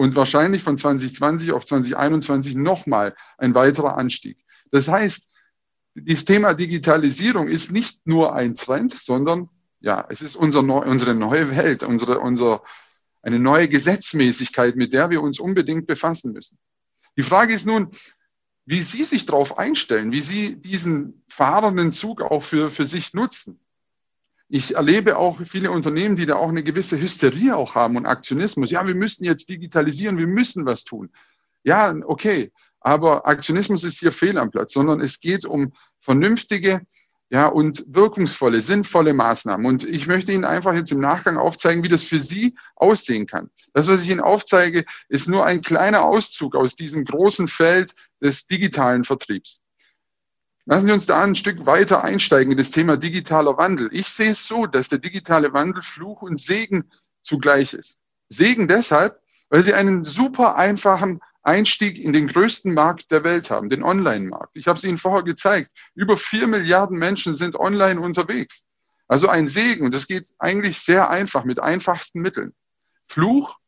und 0.00 0.16
wahrscheinlich 0.16 0.62
von 0.62 0.78
2020 0.78 1.52
auf 1.52 1.66
2021 1.66 2.54
nochmal 2.54 3.14
ein 3.36 3.54
weiterer 3.54 3.98
Anstieg. 3.98 4.38
Das 4.70 4.88
heißt, 4.88 5.30
das 5.94 6.24
Thema 6.24 6.54
Digitalisierung 6.54 7.48
ist 7.48 7.70
nicht 7.70 8.06
nur 8.06 8.34
ein 8.34 8.54
Trend, 8.54 8.98
sondern 8.98 9.50
ja, 9.80 10.06
es 10.08 10.22
ist 10.22 10.36
unser, 10.36 10.60
unsere 10.60 11.14
neue 11.14 11.54
Welt, 11.54 11.82
unsere, 11.82 12.20
unser, 12.20 12.62
eine 13.20 13.38
neue 13.38 13.68
Gesetzmäßigkeit, 13.68 14.74
mit 14.74 14.94
der 14.94 15.10
wir 15.10 15.20
uns 15.20 15.38
unbedingt 15.38 15.86
befassen 15.86 16.32
müssen. 16.32 16.56
Die 17.18 17.22
Frage 17.22 17.52
ist 17.52 17.66
nun, 17.66 17.90
wie 18.64 18.80
Sie 18.80 19.04
sich 19.04 19.26
darauf 19.26 19.58
einstellen, 19.58 20.12
wie 20.12 20.22
Sie 20.22 20.58
diesen 20.62 21.24
fahrenden 21.28 21.92
Zug 21.92 22.22
auch 22.22 22.42
für, 22.42 22.70
für 22.70 22.86
sich 22.86 23.12
nutzen. 23.12 23.60
Ich 24.52 24.74
erlebe 24.74 25.16
auch 25.16 25.40
viele 25.44 25.70
Unternehmen, 25.70 26.16
die 26.16 26.26
da 26.26 26.34
auch 26.34 26.48
eine 26.48 26.64
gewisse 26.64 27.00
Hysterie 27.00 27.56
auch 27.56 27.76
haben 27.76 27.96
und 27.96 28.04
Aktionismus. 28.04 28.72
Ja, 28.72 28.84
wir 28.84 28.96
müssen 28.96 29.22
jetzt 29.22 29.48
digitalisieren, 29.48 30.18
wir 30.18 30.26
müssen 30.26 30.66
was 30.66 30.82
tun. 30.82 31.10
Ja, 31.62 31.94
okay, 32.04 32.50
aber 32.80 33.28
Aktionismus 33.28 33.84
ist 33.84 34.00
hier 34.00 34.10
fehl 34.10 34.36
am 34.38 34.50
Platz, 34.50 34.72
sondern 34.72 35.00
es 35.00 35.20
geht 35.20 35.44
um 35.44 35.72
vernünftige 36.00 36.80
ja, 37.28 37.46
und 37.46 37.84
wirkungsvolle, 37.86 38.60
sinnvolle 38.60 39.14
Maßnahmen. 39.14 39.64
Und 39.66 39.84
ich 39.84 40.08
möchte 40.08 40.32
Ihnen 40.32 40.44
einfach 40.44 40.74
jetzt 40.74 40.90
im 40.90 40.98
Nachgang 40.98 41.36
aufzeigen, 41.36 41.84
wie 41.84 41.88
das 41.88 42.02
für 42.02 42.18
Sie 42.18 42.56
aussehen 42.74 43.28
kann. 43.28 43.50
Das, 43.72 43.86
was 43.86 44.02
ich 44.02 44.10
Ihnen 44.10 44.18
aufzeige, 44.18 44.84
ist 45.08 45.28
nur 45.28 45.46
ein 45.46 45.60
kleiner 45.60 46.02
Auszug 46.02 46.56
aus 46.56 46.74
diesem 46.74 47.04
großen 47.04 47.46
Feld 47.46 47.94
des 48.20 48.48
digitalen 48.48 49.04
Vertriebs. 49.04 49.62
Lassen 50.70 50.86
Sie 50.86 50.92
uns 50.92 51.06
da 51.06 51.20
ein 51.20 51.34
Stück 51.34 51.66
weiter 51.66 52.04
einsteigen 52.04 52.52
in 52.52 52.58
das 52.58 52.70
Thema 52.70 52.96
digitaler 52.96 53.56
Wandel. 53.56 53.88
Ich 53.90 54.06
sehe 54.06 54.30
es 54.30 54.46
so, 54.46 54.66
dass 54.66 54.88
der 54.88 54.98
digitale 54.98 55.52
Wandel 55.52 55.82
Fluch 55.82 56.22
und 56.22 56.38
Segen 56.38 56.84
zugleich 57.24 57.74
ist. 57.74 58.04
Segen 58.28 58.68
deshalb, 58.68 59.20
weil 59.48 59.64
Sie 59.64 59.74
einen 59.74 60.04
super 60.04 60.54
einfachen 60.54 61.18
Einstieg 61.42 61.98
in 61.98 62.12
den 62.12 62.28
größten 62.28 62.72
Markt 62.72 63.10
der 63.10 63.24
Welt 63.24 63.50
haben, 63.50 63.68
den 63.68 63.82
Online-Markt. 63.82 64.54
Ich 64.54 64.68
habe 64.68 64.78
es 64.78 64.84
Ihnen 64.84 64.96
vorher 64.96 65.24
gezeigt. 65.24 65.72
Über 65.96 66.16
vier 66.16 66.46
Milliarden 66.46 67.00
Menschen 67.00 67.34
sind 67.34 67.56
online 67.56 68.00
unterwegs. 68.00 68.68
Also 69.08 69.26
ein 69.26 69.48
Segen. 69.48 69.86
Und 69.86 69.92
das 69.92 70.06
geht 70.06 70.28
eigentlich 70.38 70.78
sehr 70.78 71.10
einfach 71.10 71.42
mit 71.42 71.58
einfachsten 71.58 72.20
Mitteln. 72.20 72.54
Fluch, 73.08 73.58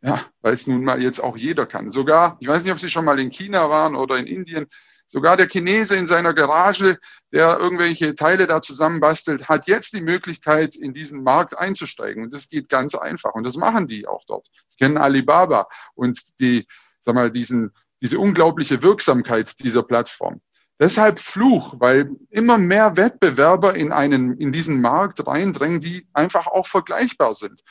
ja, 0.00 0.24
weil 0.40 0.54
es 0.54 0.66
nun 0.66 0.84
mal 0.84 1.02
jetzt 1.02 1.22
auch 1.22 1.36
jeder 1.36 1.66
kann. 1.66 1.90
Sogar, 1.90 2.38
ich 2.40 2.48
weiß 2.48 2.64
nicht, 2.64 2.72
ob 2.72 2.80
Sie 2.80 2.88
schon 2.88 3.04
mal 3.04 3.20
in 3.20 3.28
China 3.28 3.68
waren 3.68 3.94
oder 3.94 4.16
in 4.16 4.26
Indien, 4.26 4.66
sogar 5.10 5.36
der 5.36 5.48
Chinese 5.48 5.96
in 5.96 6.06
seiner 6.06 6.32
Garage, 6.34 6.96
der 7.32 7.58
irgendwelche 7.58 8.14
Teile 8.14 8.46
da 8.46 8.62
zusammenbastelt, 8.62 9.48
hat 9.48 9.66
jetzt 9.66 9.92
die 9.92 10.02
Möglichkeit, 10.02 10.76
in 10.76 10.94
diesen 10.94 11.24
Markt 11.24 11.58
einzusteigen. 11.58 12.22
Und 12.22 12.32
das 12.32 12.48
geht 12.48 12.68
ganz 12.68 12.94
einfach. 12.94 13.34
Und 13.34 13.42
das 13.42 13.56
machen 13.56 13.88
die 13.88 14.06
auch 14.06 14.22
dort. 14.28 14.46
Sie 14.68 14.76
kennen 14.76 14.98
Alibaba 14.98 15.66
und 15.94 16.38
die, 16.38 16.64
sag 17.00 17.16
mal, 17.16 17.32
diesen, 17.32 17.72
diese 18.00 18.20
unglaubliche 18.20 18.82
Wirksamkeit 18.84 19.58
dieser 19.58 19.82
Plattform. 19.82 20.40
Deshalb 20.78 21.18
Fluch, 21.18 21.74
weil 21.80 22.10
immer 22.30 22.56
mehr 22.56 22.96
Wettbewerber 22.96 23.74
in 23.74 23.90
einen, 23.90 24.38
in 24.38 24.52
diesen 24.52 24.80
Markt 24.80 25.26
reindrängen, 25.26 25.80
die 25.80 26.06
einfach 26.12 26.46
auch 26.46 26.68
vergleichbar 26.68 27.34
sind. 27.34 27.62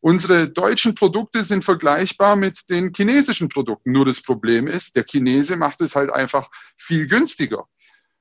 Unsere 0.00 0.48
deutschen 0.48 0.94
Produkte 0.94 1.42
sind 1.42 1.64
vergleichbar 1.64 2.36
mit 2.36 2.70
den 2.70 2.92
chinesischen 2.94 3.48
Produkten. 3.48 3.92
Nur 3.92 4.04
das 4.04 4.22
Problem 4.22 4.68
ist, 4.68 4.94
der 4.94 5.04
Chinese 5.04 5.56
macht 5.56 5.80
es 5.80 5.96
halt 5.96 6.10
einfach 6.10 6.48
viel 6.76 7.08
günstiger. 7.08 7.66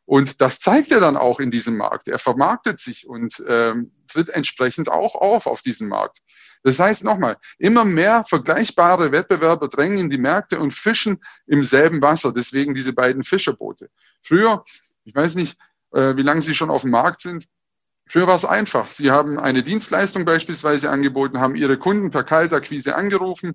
Und 0.05 0.39
das 0.39 0.61
zeigt 0.61 0.91
er 0.91 1.01
dann 1.01 1.17
auch 1.17 1.39
in 1.41 1.51
diesem 1.51 1.75
Markt. 1.75 2.07
Er 2.07 2.17
vermarktet 2.17 2.79
sich 2.79 3.07
und 3.07 3.43
ähm, 3.47 3.91
tritt 4.07 4.29
entsprechend 4.29 4.89
auch 4.89 5.15
auf 5.15 5.47
auf 5.47 5.61
diesem 5.61 5.89
Markt. 5.89 6.19
Das 6.63 6.79
heißt 6.79 7.03
nochmal, 7.03 7.37
immer 7.59 7.83
mehr 7.83 8.23
vergleichbare 8.25 9.11
Wettbewerber 9.11 9.67
drängen 9.67 9.97
in 9.97 10.09
die 10.09 10.17
Märkte 10.17 10.59
und 10.59 10.73
fischen 10.73 11.21
im 11.45 11.65
selben 11.65 12.01
Wasser. 12.01 12.31
Deswegen 12.31 12.73
diese 12.73 12.93
beiden 12.93 13.23
Fischerboote. 13.23 13.89
Früher, 14.23 14.63
ich 15.03 15.13
weiß 15.13 15.35
nicht, 15.35 15.59
äh, 15.91 16.15
wie 16.15 16.23
lange 16.23 16.41
Sie 16.41 16.55
schon 16.55 16.69
auf 16.69 16.81
dem 16.81 16.91
Markt 16.91 17.19
sind, 17.19 17.45
Früher 18.07 18.27
war 18.27 18.35
es 18.35 18.45
einfach. 18.45 18.91
Sie 18.91 19.11
haben 19.11 19.39
eine 19.39 19.63
Dienstleistung 19.63 20.25
beispielsweise 20.25 20.89
angeboten, 20.89 21.39
haben 21.39 21.55
Ihre 21.55 21.77
Kunden 21.77 22.11
per 22.11 22.23
Kaltakquise 22.23 22.95
angerufen. 22.95 23.53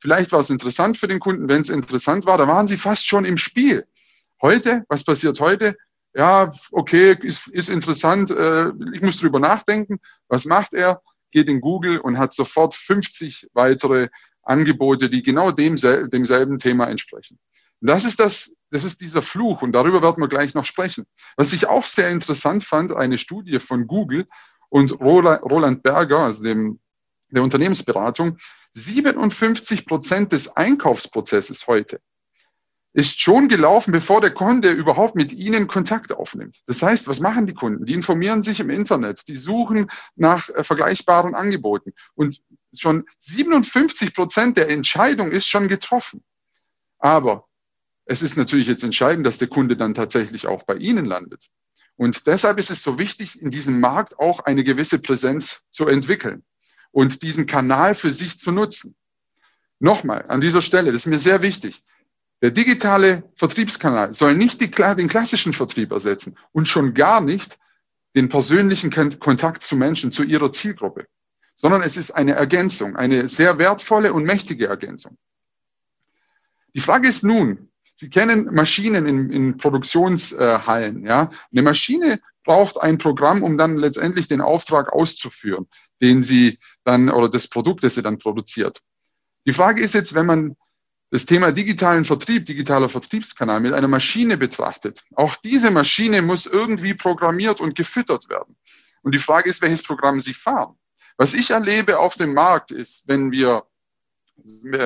Vielleicht 0.00 0.32
war 0.32 0.40
es 0.40 0.50
interessant 0.50 0.96
für 0.96 1.08
den 1.08 1.18
Kunden. 1.18 1.48
Wenn 1.48 1.62
es 1.62 1.70
interessant 1.70 2.26
war, 2.26 2.38
dann 2.38 2.48
waren 2.48 2.68
Sie 2.68 2.76
fast 2.76 3.06
schon 3.06 3.24
im 3.24 3.36
Spiel. 3.36 3.86
Heute, 4.40 4.84
was 4.88 5.04
passiert 5.04 5.40
heute? 5.40 5.76
Ja, 6.14 6.50
okay, 6.70 7.16
ist, 7.20 7.48
ist 7.48 7.68
interessant. 7.68 8.30
Äh, 8.30 8.72
ich 8.92 9.02
muss 9.02 9.18
drüber 9.18 9.40
nachdenken. 9.40 9.98
Was 10.28 10.44
macht 10.44 10.74
er? 10.74 11.02
geht 11.30 11.48
in 11.48 11.60
Google 11.60 11.98
und 11.98 12.18
hat 12.18 12.32
sofort 12.32 12.74
50 12.74 13.48
weitere 13.52 14.08
Angebote, 14.42 15.10
die 15.10 15.22
genau 15.22 15.50
dem, 15.50 15.76
demselben 15.76 16.58
Thema 16.58 16.86
entsprechen. 16.86 17.38
Das 17.80 18.04
ist 18.04 18.20
das, 18.20 18.56
das 18.70 18.84
ist 18.84 19.00
dieser 19.00 19.22
Fluch 19.22 19.62
und 19.62 19.72
darüber 19.72 20.02
werden 20.02 20.20
wir 20.20 20.28
gleich 20.28 20.54
noch 20.54 20.64
sprechen. 20.64 21.06
Was 21.36 21.52
ich 21.52 21.66
auch 21.66 21.86
sehr 21.86 22.10
interessant 22.10 22.64
fand, 22.64 22.94
eine 22.94 23.18
Studie 23.18 23.60
von 23.60 23.86
Google 23.86 24.26
und 24.68 24.92
Roland 25.00 25.82
Berger, 25.82 26.20
also 26.20 26.42
dem, 26.42 26.80
der 27.30 27.42
Unternehmensberatung, 27.42 28.38
57 28.74 29.86
Prozent 29.86 30.32
des 30.32 30.56
Einkaufsprozesses 30.56 31.66
heute 31.66 32.00
ist 32.94 33.20
schon 33.20 33.48
gelaufen, 33.48 33.92
bevor 33.92 34.20
der 34.20 34.32
Kunde 34.32 34.70
überhaupt 34.70 35.14
mit 35.14 35.32
Ihnen 35.32 35.68
Kontakt 35.68 36.12
aufnimmt. 36.12 36.62
Das 36.66 36.82
heißt, 36.82 37.06
was 37.06 37.20
machen 37.20 37.46
die 37.46 37.54
Kunden? 37.54 37.84
Die 37.84 37.92
informieren 37.92 38.42
sich 38.42 38.60
im 38.60 38.70
Internet, 38.70 39.28
die 39.28 39.36
suchen 39.36 39.88
nach 40.16 40.48
äh, 40.48 40.64
vergleichbaren 40.64 41.34
Angeboten 41.34 41.92
und 42.14 42.42
schon 42.74 43.04
57 43.18 44.14
Prozent 44.14 44.56
der 44.56 44.68
Entscheidung 44.70 45.30
ist 45.30 45.46
schon 45.46 45.68
getroffen. 45.68 46.24
Aber 46.98 47.47
es 48.10 48.22
ist 48.22 48.38
natürlich 48.38 48.66
jetzt 48.66 48.82
entscheidend, 48.82 49.26
dass 49.26 49.36
der 49.36 49.48
Kunde 49.48 49.76
dann 49.76 49.92
tatsächlich 49.92 50.46
auch 50.46 50.62
bei 50.62 50.76
Ihnen 50.76 51.04
landet. 51.04 51.50
Und 51.96 52.26
deshalb 52.26 52.58
ist 52.58 52.70
es 52.70 52.82
so 52.82 52.98
wichtig, 52.98 53.42
in 53.42 53.50
diesem 53.50 53.80
Markt 53.80 54.18
auch 54.18 54.40
eine 54.40 54.64
gewisse 54.64 54.98
Präsenz 54.98 55.60
zu 55.70 55.86
entwickeln 55.86 56.42
und 56.90 57.22
diesen 57.22 57.46
Kanal 57.46 57.94
für 57.94 58.10
sich 58.10 58.38
zu 58.38 58.50
nutzen. 58.50 58.96
Nochmal 59.78 60.24
an 60.28 60.40
dieser 60.40 60.62
Stelle, 60.62 60.90
das 60.90 61.02
ist 61.02 61.06
mir 61.06 61.18
sehr 61.18 61.42
wichtig. 61.42 61.84
Der 62.40 62.50
digitale 62.50 63.24
Vertriebskanal 63.34 64.14
soll 64.14 64.34
nicht 64.34 64.60
die, 64.62 64.70
den 64.70 65.08
klassischen 65.08 65.52
Vertrieb 65.52 65.92
ersetzen 65.92 66.38
und 66.52 66.66
schon 66.66 66.94
gar 66.94 67.20
nicht 67.20 67.58
den 68.16 68.30
persönlichen 68.30 68.90
Kontakt 69.18 69.62
zu 69.62 69.76
Menschen, 69.76 70.12
zu 70.12 70.22
ihrer 70.22 70.50
Zielgruppe, 70.50 71.06
sondern 71.54 71.82
es 71.82 71.98
ist 71.98 72.12
eine 72.12 72.32
Ergänzung, 72.32 72.96
eine 72.96 73.28
sehr 73.28 73.58
wertvolle 73.58 74.14
und 74.14 74.24
mächtige 74.24 74.66
Ergänzung. 74.66 75.18
Die 76.74 76.80
Frage 76.80 77.08
ist 77.08 77.22
nun, 77.22 77.68
Sie 78.00 78.10
kennen 78.10 78.54
Maschinen 78.54 79.06
in, 79.06 79.30
in 79.30 79.56
Produktionshallen. 79.56 81.04
Ja? 81.04 81.30
Eine 81.50 81.62
Maschine 81.62 82.20
braucht 82.44 82.80
ein 82.80 82.96
Programm, 82.96 83.42
um 83.42 83.58
dann 83.58 83.76
letztendlich 83.76 84.28
den 84.28 84.40
Auftrag 84.40 84.92
auszuführen, 84.92 85.66
den 86.00 86.22
sie 86.22 86.60
dann 86.84 87.10
oder 87.10 87.28
das 87.28 87.48
Produkt, 87.48 87.82
das 87.82 87.96
sie 87.96 88.02
dann 88.02 88.18
produziert. 88.18 88.80
Die 89.46 89.52
Frage 89.52 89.82
ist 89.82 89.94
jetzt, 89.94 90.14
wenn 90.14 90.26
man 90.26 90.56
das 91.10 91.26
Thema 91.26 91.50
digitalen 91.50 92.04
Vertrieb, 92.04 92.44
digitaler 92.44 92.88
Vertriebskanal 92.88 93.58
mit 93.60 93.72
einer 93.72 93.88
Maschine 93.88 94.36
betrachtet. 94.36 95.02
Auch 95.16 95.34
diese 95.36 95.72
Maschine 95.72 96.22
muss 96.22 96.46
irgendwie 96.46 96.94
programmiert 96.94 97.60
und 97.60 97.74
gefüttert 97.74 98.28
werden. 98.28 98.56
Und 99.02 99.12
die 99.14 99.18
Frage 99.18 99.50
ist, 99.50 99.60
welches 99.60 99.82
Programm 99.82 100.20
Sie 100.20 100.34
fahren. 100.34 100.78
Was 101.16 101.34
ich 101.34 101.50
erlebe 101.50 101.98
auf 101.98 102.14
dem 102.14 102.32
Markt 102.32 102.70
ist, 102.70 103.08
wenn 103.08 103.32
wir 103.32 103.64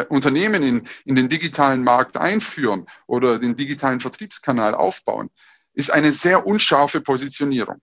Unternehmen 0.09 0.63
in, 0.63 0.89
in 1.05 1.15
den 1.15 1.29
digitalen 1.29 1.85
Markt 1.85 2.17
einführen 2.17 2.87
oder 3.07 3.39
den 3.39 3.57
digitalen 3.57 4.01
Vertriebskanal 4.01 4.75
aufbauen, 4.75 5.31
ist 5.75 5.91
eine 5.91 6.13
sehr 6.13 6.47
unscharfe 6.47 7.01
Positionierung. 7.01 7.81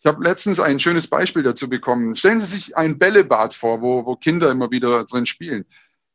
Ich 0.00 0.06
habe 0.06 0.22
letztens 0.22 0.60
ein 0.60 0.78
schönes 0.78 1.08
Beispiel 1.08 1.42
dazu 1.42 1.68
bekommen. 1.68 2.14
Stellen 2.14 2.40
Sie 2.40 2.46
sich 2.46 2.76
ein 2.76 2.98
Bällebad 2.98 3.52
vor, 3.52 3.82
wo, 3.82 4.06
wo 4.06 4.14
Kinder 4.14 4.50
immer 4.50 4.70
wieder 4.70 5.04
drin 5.04 5.26
spielen. 5.26 5.64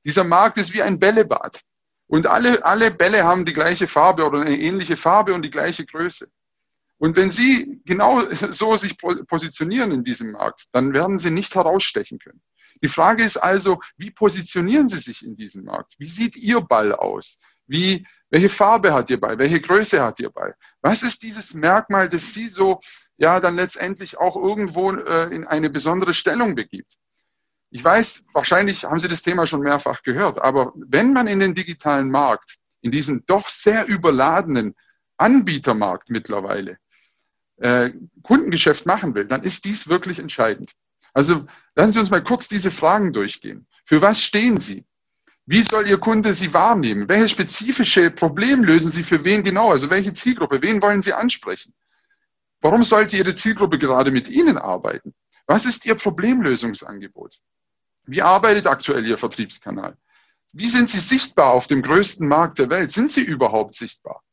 Dieser 0.06 0.24
Markt 0.24 0.58
ist 0.58 0.74
wie 0.74 0.82
ein 0.82 1.00
Bällebad. 1.00 1.62
Und 2.08 2.28
alle, 2.28 2.64
alle 2.64 2.92
Bälle 2.92 3.24
haben 3.24 3.46
die 3.46 3.54
gleiche 3.54 3.88
Farbe 3.88 4.26
oder 4.26 4.42
eine 4.42 4.58
ähnliche 4.58 4.98
Farbe 4.98 5.34
und 5.34 5.42
die 5.42 5.52
gleiche 5.52 5.86
Größe. 5.86 6.30
Und 6.98 7.18
wenn 7.18 7.32
Sie 7.32 7.82
genau 7.86 8.22
so 8.52 8.78
sich 8.78 8.98
positionieren 8.98 9.92
in 9.92 10.04
diesem 10.04 10.32
Markt, 10.32 10.68
dann 10.72 10.94
werden 10.94 11.18
Sie 11.18 11.32
nicht 11.32 11.56
herausstechen 11.56 12.20
können. 12.20 12.42
Die 12.82 12.88
Frage 12.88 13.24
ist 13.24 13.38
also, 13.38 13.80
wie 13.98 14.12
positionieren 14.12 14.90
Sie 14.90 14.98
sich 14.98 15.26
in 15.26 15.36
diesem 15.36 15.66
Markt? 15.66 15.96
Wie 15.98 16.08
sieht 16.08 16.36
Ihr 16.36 16.62
Ball 16.62 16.94
aus? 16.94 17.40
Wie, 17.68 18.06
welche 18.30 18.50
Farbe 18.50 18.94
hat 18.94 19.10
Ihr 19.10 19.20
Ball? 19.20 19.38
Welche 19.38 19.62
Größe 19.62 20.04
hat 20.04 20.20
Ihr 20.20 20.30
Ball? 20.30 20.56
Was 20.82 21.04
ist 21.04 21.24
dieses 21.24 21.54
Merkmal, 21.54 22.10
das 22.10 22.34
Sie 22.34 22.48
so, 22.48 22.80
ja, 23.18 23.40
dann 23.40 23.56
letztendlich 23.56 24.18
auch 24.18 24.36
irgendwo 24.36 24.92
äh, 24.92 25.34
in 25.34 25.46
eine 25.46 25.70
besondere 25.70 26.14
Stellung 26.14 26.56
begibt? 26.56 26.94
Ich 27.70 27.84
weiß, 27.84 28.26
wahrscheinlich 28.34 28.84
haben 28.84 29.00
Sie 29.00 29.08
das 29.08 29.24
Thema 29.24 29.48
schon 29.48 29.62
mehrfach 29.62 30.04
gehört, 30.04 30.40
aber 30.40 30.74
wenn 30.76 31.14
man 31.14 31.28
in 31.28 31.40
den 31.40 31.56
digitalen 31.56 32.12
Markt, 32.12 32.58
in 32.82 32.92
diesen 32.92 33.26
doch 33.26 33.50
sehr 33.50 33.88
überladenen, 33.88 34.76
Anbietermarkt 35.18 36.10
mittlerweile 36.10 36.78
äh, 37.58 37.92
Kundengeschäft 38.24 38.86
machen 38.86 39.16
will, 39.16 39.26
dann 39.26 39.44
ist 39.44 39.66
dies 39.66 39.88
wirklich 39.88 40.20
entscheidend. 40.20 40.74
Also 41.14 41.46
lassen 41.76 41.94
Sie 41.94 42.00
uns 42.00 42.10
mal 42.10 42.24
kurz 42.24 42.48
diese 42.48 42.72
Fragen 42.72 43.14
durchgehen. 43.14 43.68
Für 43.86 44.02
was 44.02 44.22
stehen 44.22 44.58
Sie? 44.58 44.86
Wie 45.46 45.64
soll 45.64 45.88
Ihr 45.88 46.00
Kunde 46.00 46.34
Sie 46.34 46.54
wahrnehmen? 46.54 47.08
Welche 47.10 47.30
spezifische 47.30 48.10
Problem 48.12 48.64
lösen 48.64 48.92
Sie 48.92 49.04
für 49.04 49.24
wen 49.24 49.44
genau? 49.44 49.72
Also 49.72 49.90
welche 49.90 50.14
Zielgruppe? 50.14 50.62
Wen 50.62 50.82
wollen 50.82 51.02
Sie 51.02 51.14
ansprechen? 51.14 51.74
Warum 52.62 52.84
sollte 52.84 53.18
Ihre 53.18 53.36
Zielgruppe 53.36 53.78
gerade 53.78 54.10
mit 54.10 54.30
Ihnen 54.30 54.58
arbeiten? 54.58 55.14
Was 55.46 55.66
ist 55.66 55.86
Ihr 55.86 55.96
Problemlösungsangebot? 55.96 57.42
Wie 58.06 58.22
arbeitet 58.22 58.68
aktuell 58.68 59.06
Ihr 59.06 59.18
Vertriebskanal? 59.18 59.98
Wie 60.54 60.70
sind 60.70 60.90
Sie 60.90 61.00
sichtbar 61.00 61.52
auf 61.52 61.68
dem 61.68 61.82
größten 61.82 62.28
Markt 62.28 62.60
der 62.60 62.70
Welt? 62.70 62.92
Sind 62.92 63.12
Sie 63.12 63.22
überhaupt 63.22 63.76
sichtbar? 63.76 64.24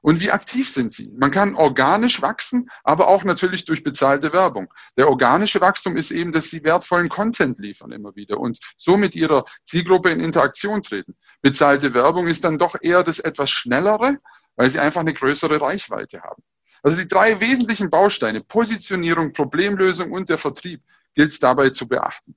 Und 0.00 0.20
wie 0.20 0.30
aktiv 0.30 0.70
sind 0.70 0.92
sie? 0.92 1.12
Man 1.18 1.30
kann 1.30 1.54
organisch 1.54 2.22
wachsen, 2.22 2.68
aber 2.84 3.08
auch 3.08 3.24
natürlich 3.24 3.64
durch 3.64 3.82
bezahlte 3.82 4.32
Werbung. 4.32 4.72
Der 4.96 5.08
organische 5.08 5.60
Wachstum 5.60 5.96
ist 5.96 6.10
eben, 6.10 6.32
dass 6.32 6.50
sie 6.50 6.64
wertvollen 6.64 7.08
Content 7.08 7.58
liefern 7.58 7.92
immer 7.92 8.14
wieder 8.14 8.38
und 8.38 8.58
so 8.76 8.96
mit 8.96 9.14
ihrer 9.14 9.44
Zielgruppe 9.64 10.10
in 10.10 10.20
Interaktion 10.20 10.82
treten. 10.82 11.16
Bezahlte 11.42 11.94
Werbung 11.94 12.28
ist 12.28 12.44
dann 12.44 12.58
doch 12.58 12.76
eher 12.80 13.02
das 13.02 13.18
etwas 13.18 13.50
schnellere, 13.50 14.18
weil 14.56 14.70
sie 14.70 14.78
einfach 14.78 15.00
eine 15.00 15.14
größere 15.14 15.60
Reichweite 15.60 16.22
haben. 16.22 16.42
Also 16.82 16.96
die 16.96 17.08
drei 17.08 17.40
wesentlichen 17.40 17.90
Bausteine, 17.90 18.42
Positionierung, 18.42 19.32
Problemlösung 19.32 20.12
und 20.12 20.28
der 20.28 20.38
Vertrieb, 20.38 20.82
gilt 21.14 21.32
es 21.32 21.40
dabei 21.40 21.70
zu 21.70 21.88
beachten. 21.88 22.36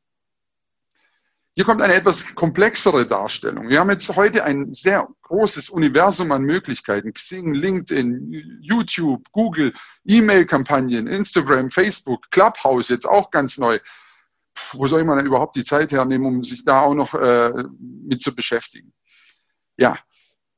Hier 1.61 1.67
kommt 1.67 1.83
eine 1.83 1.93
etwas 1.93 2.33
komplexere 2.33 3.05
Darstellung. 3.05 3.69
Wir 3.69 3.79
haben 3.79 3.91
jetzt 3.91 4.15
heute 4.15 4.43
ein 4.45 4.73
sehr 4.73 5.07
großes 5.21 5.69
Universum 5.69 6.31
an 6.31 6.41
Möglichkeiten. 6.41 7.13
Xing, 7.13 7.53
LinkedIn, 7.53 8.61
YouTube, 8.61 9.31
Google, 9.31 9.71
E-Mail-Kampagnen, 10.05 11.05
Instagram, 11.05 11.69
Facebook, 11.69 12.31
Clubhouse, 12.31 12.89
jetzt 12.89 13.05
auch 13.05 13.29
ganz 13.29 13.59
neu. 13.59 13.77
Wo 14.71 14.87
soll 14.87 15.03
man 15.03 15.17
denn 15.17 15.27
überhaupt 15.27 15.55
die 15.55 15.63
Zeit 15.63 15.91
hernehmen, 15.91 16.25
um 16.25 16.43
sich 16.43 16.63
da 16.63 16.81
auch 16.81 16.95
noch 16.95 17.13
äh, 17.13 17.53
mit 17.79 18.23
zu 18.23 18.33
beschäftigen? 18.33 18.91
Ja, 19.77 19.99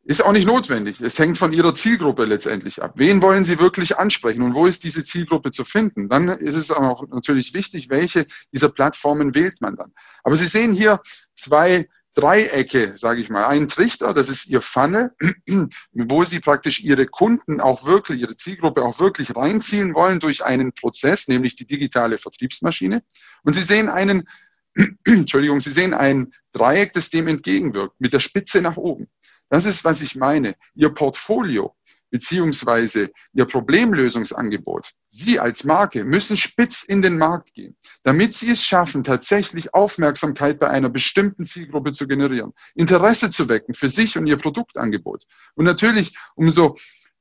ist 0.05 0.23
auch 0.23 0.33
nicht 0.33 0.45
notwendig. 0.45 0.99
Es 0.99 1.17
hängt 1.17 1.37
von 1.37 1.53
Ihrer 1.53 1.73
Zielgruppe 1.73 2.25
letztendlich 2.25 2.83
ab. 2.83 2.93
Wen 2.95 3.21
wollen 3.21 3.45
Sie 3.45 3.59
wirklich 3.59 3.97
ansprechen 3.97 4.41
und 4.41 4.53
wo 4.53 4.65
ist 4.65 4.83
diese 4.83 5.03
Zielgruppe 5.03 5.51
zu 5.51 5.63
finden? 5.63 6.09
Dann 6.09 6.27
ist 6.27 6.55
es 6.55 6.71
auch 6.71 7.07
natürlich 7.09 7.53
wichtig, 7.53 7.89
welche 7.89 8.25
dieser 8.51 8.69
Plattformen 8.69 9.33
wählt 9.33 9.61
man 9.61 9.77
dann. 9.77 9.93
Aber 10.23 10.35
Sie 10.35 10.47
sehen 10.47 10.73
hier 10.73 10.99
zwei 11.35 11.87
Dreiecke, 12.15 12.97
sage 12.97 13.21
ich 13.21 13.29
mal. 13.29 13.45
Ein 13.45 13.69
Trichter, 13.69 14.13
das 14.13 14.27
ist 14.27 14.47
Ihr 14.47 14.61
Funnel, 14.61 15.15
wo 15.93 16.25
Sie 16.25 16.41
praktisch 16.41 16.81
Ihre 16.81 17.07
Kunden 17.07 17.61
auch 17.61 17.85
wirklich, 17.85 18.21
Ihre 18.21 18.35
Zielgruppe 18.35 18.83
auch 18.83 18.99
wirklich 18.99 19.35
reinziehen 19.35 19.95
wollen 19.95 20.19
durch 20.19 20.43
einen 20.43 20.73
Prozess, 20.73 21.29
nämlich 21.29 21.55
die 21.55 21.65
digitale 21.65 22.17
Vertriebsmaschine. 22.17 23.03
Und 23.43 23.53
Sie 23.53 23.63
sehen 23.63 23.87
einen, 23.87 24.27
Entschuldigung, 25.05 25.61
Sie 25.61 25.71
sehen 25.71 25.93
ein 25.93 26.33
Dreieck, 26.51 26.91
das 26.93 27.09
dem 27.09 27.27
entgegenwirkt, 27.27 27.99
mit 27.99 28.11
der 28.11 28.19
Spitze 28.19 28.61
nach 28.61 28.77
oben. 28.77 29.07
Das 29.53 29.65
ist, 29.65 29.85
was 29.85 30.01
ich 30.01 30.15
meine. 30.15 30.55
Ihr 30.73 30.89
Portfolio 30.89 31.75
beziehungsweise 32.09 33.11
Ihr 33.33 33.45
Problemlösungsangebot, 33.45 34.93
Sie 35.09 35.39
als 35.39 35.63
Marke 35.63 36.03
müssen 36.05 36.37
spitz 36.37 36.81
in 36.81 37.03
den 37.03 37.19
Markt 37.19 37.53
gehen, 37.53 37.77
damit 38.01 38.33
Sie 38.33 38.49
es 38.49 38.65
schaffen, 38.65 39.03
tatsächlich 39.03 39.75
Aufmerksamkeit 39.75 40.57
bei 40.57 40.71
einer 40.71 40.89
bestimmten 40.89 41.45
Zielgruppe 41.45 41.91
zu 41.91 42.07
generieren, 42.07 42.53
Interesse 42.73 43.29
zu 43.29 43.47
wecken 43.47 43.75
für 43.75 43.89
sich 43.89 44.17
und 44.17 44.25
Ihr 44.25 44.37
Produktangebot. 44.37 45.27
Und 45.53 45.65
natürlich, 45.65 46.17
umso 46.33 46.75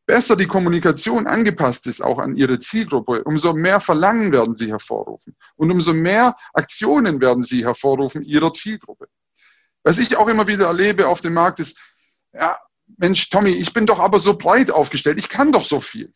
besser 0.07 0.35
die 0.35 0.47
Kommunikation 0.47 1.27
angepasst 1.27 1.87
ist, 1.87 2.03
auch 2.03 2.19
an 2.19 2.35
Ihre 2.35 2.59
Zielgruppe, 2.59 3.25
umso 3.25 3.53
mehr 3.53 3.79
Verlangen 3.79 4.33
werden 4.33 4.57
Sie 4.57 4.71
hervorrufen 4.71 5.37
und 5.57 5.71
umso 5.71 5.93
mehr 5.93 6.35
Aktionen 6.55 7.21
werden 7.21 7.43
Sie 7.43 7.67
hervorrufen 7.67 8.23
Ihrer 8.23 8.55
Zielgruppe. 8.55 9.09
Was 9.85 9.99
ich 9.99 10.17
auch 10.17 10.29
immer 10.29 10.47
wieder 10.47 10.67
erlebe 10.67 11.09
auf 11.09 11.21
dem 11.21 11.35
Markt 11.35 11.61
ist, 11.61 11.79
ja, 12.33 12.59
Mensch, 12.99 13.31
Tommy, 13.31 13.51
ich 13.51 13.73
bin 13.73 13.87
doch 13.87 13.99
aber 13.99 14.19
so 14.19 14.37
breit 14.37 14.71
aufgestellt, 14.71 15.19
ich 15.19 15.29
kann 15.29 15.53
doch 15.53 15.65
so 15.65 15.81
viel. 15.81 16.13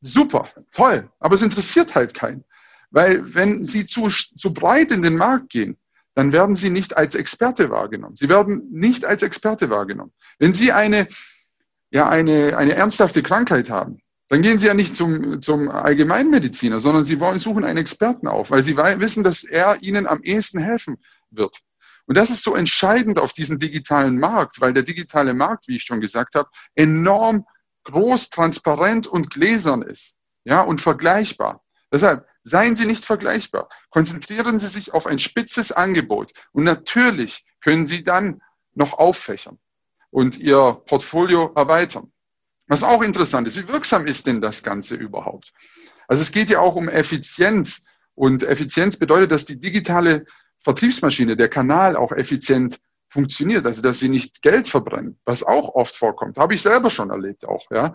Super, 0.00 0.48
toll, 0.72 1.10
aber 1.18 1.34
es 1.34 1.42
interessiert 1.42 1.94
halt 1.94 2.14
keinen. 2.14 2.44
Weil 2.90 3.34
wenn 3.34 3.66
Sie 3.66 3.86
zu, 3.86 4.08
zu 4.08 4.52
breit 4.52 4.90
in 4.90 5.02
den 5.02 5.16
Markt 5.16 5.50
gehen, 5.50 5.78
dann 6.14 6.32
werden 6.32 6.56
Sie 6.56 6.70
nicht 6.70 6.96
als 6.96 7.14
Experte 7.14 7.70
wahrgenommen. 7.70 8.16
Sie 8.16 8.28
werden 8.28 8.68
nicht 8.70 9.04
als 9.04 9.22
Experte 9.22 9.70
wahrgenommen. 9.70 10.12
Wenn 10.38 10.52
Sie 10.52 10.72
eine, 10.72 11.06
ja, 11.90 12.08
eine, 12.08 12.56
eine 12.56 12.74
ernsthafte 12.74 13.22
Krankheit 13.22 13.70
haben, 13.70 14.00
dann 14.28 14.42
gehen 14.42 14.58
Sie 14.58 14.66
ja 14.66 14.74
nicht 14.74 14.94
zum, 14.94 15.40
zum 15.42 15.70
Allgemeinmediziner, 15.70 16.80
sondern 16.80 17.04
Sie 17.04 17.20
wollen, 17.20 17.38
suchen 17.38 17.64
einen 17.64 17.78
Experten 17.78 18.26
auf, 18.26 18.50
weil 18.50 18.62
Sie 18.62 18.76
wissen, 18.76 19.22
dass 19.22 19.44
er 19.44 19.82
Ihnen 19.82 20.06
am 20.06 20.22
ehesten 20.22 20.60
helfen 20.60 20.98
wird. 21.30 21.60
Und 22.06 22.16
das 22.16 22.30
ist 22.30 22.42
so 22.42 22.54
entscheidend 22.54 23.18
auf 23.18 23.32
diesem 23.32 23.58
digitalen 23.58 24.18
Markt, 24.18 24.60
weil 24.60 24.72
der 24.72 24.82
digitale 24.82 25.34
Markt, 25.34 25.68
wie 25.68 25.76
ich 25.76 25.84
schon 25.84 26.00
gesagt 26.00 26.34
habe, 26.34 26.50
enorm 26.74 27.46
groß, 27.84 28.30
transparent 28.30 29.06
und 29.06 29.30
gläsern 29.30 29.82
ist. 29.82 30.16
Ja, 30.44 30.62
und 30.62 30.80
vergleichbar. 30.80 31.62
Deshalb 31.92 32.26
seien 32.42 32.76
Sie 32.76 32.86
nicht 32.86 33.04
vergleichbar. 33.04 33.68
Konzentrieren 33.90 34.58
Sie 34.58 34.68
sich 34.68 34.94
auf 34.94 35.06
ein 35.06 35.18
spitzes 35.18 35.72
Angebot. 35.72 36.32
Und 36.52 36.64
natürlich 36.64 37.44
können 37.60 37.86
Sie 37.86 38.02
dann 38.02 38.40
noch 38.74 38.94
auffächern 38.94 39.58
und 40.10 40.38
Ihr 40.38 40.82
Portfolio 40.86 41.52
erweitern. 41.54 42.12
Was 42.66 42.84
auch 42.84 43.02
interessant 43.02 43.48
ist, 43.48 43.56
wie 43.56 43.68
wirksam 43.68 44.06
ist 44.06 44.26
denn 44.26 44.40
das 44.40 44.62
Ganze 44.62 44.94
überhaupt? 44.94 45.52
Also 46.06 46.22
es 46.22 46.32
geht 46.32 46.50
ja 46.50 46.60
auch 46.60 46.76
um 46.76 46.88
Effizienz. 46.88 47.84
Und 48.14 48.42
Effizienz 48.42 48.96
bedeutet, 48.96 49.32
dass 49.32 49.44
die 49.44 49.58
digitale 49.58 50.24
Vertriebsmaschine, 50.60 51.36
der 51.36 51.48
Kanal 51.48 51.96
auch 51.96 52.12
effizient 52.12 52.78
funktioniert, 53.08 53.66
also 53.66 53.82
dass 53.82 53.98
sie 53.98 54.08
nicht 54.08 54.42
Geld 54.42 54.68
verbrennen, 54.68 55.18
was 55.24 55.42
auch 55.42 55.74
oft 55.74 55.96
vorkommt, 55.96 56.38
habe 56.38 56.54
ich 56.54 56.62
selber 56.62 56.90
schon 56.90 57.10
erlebt 57.10 57.44
auch, 57.46 57.70
ja. 57.70 57.94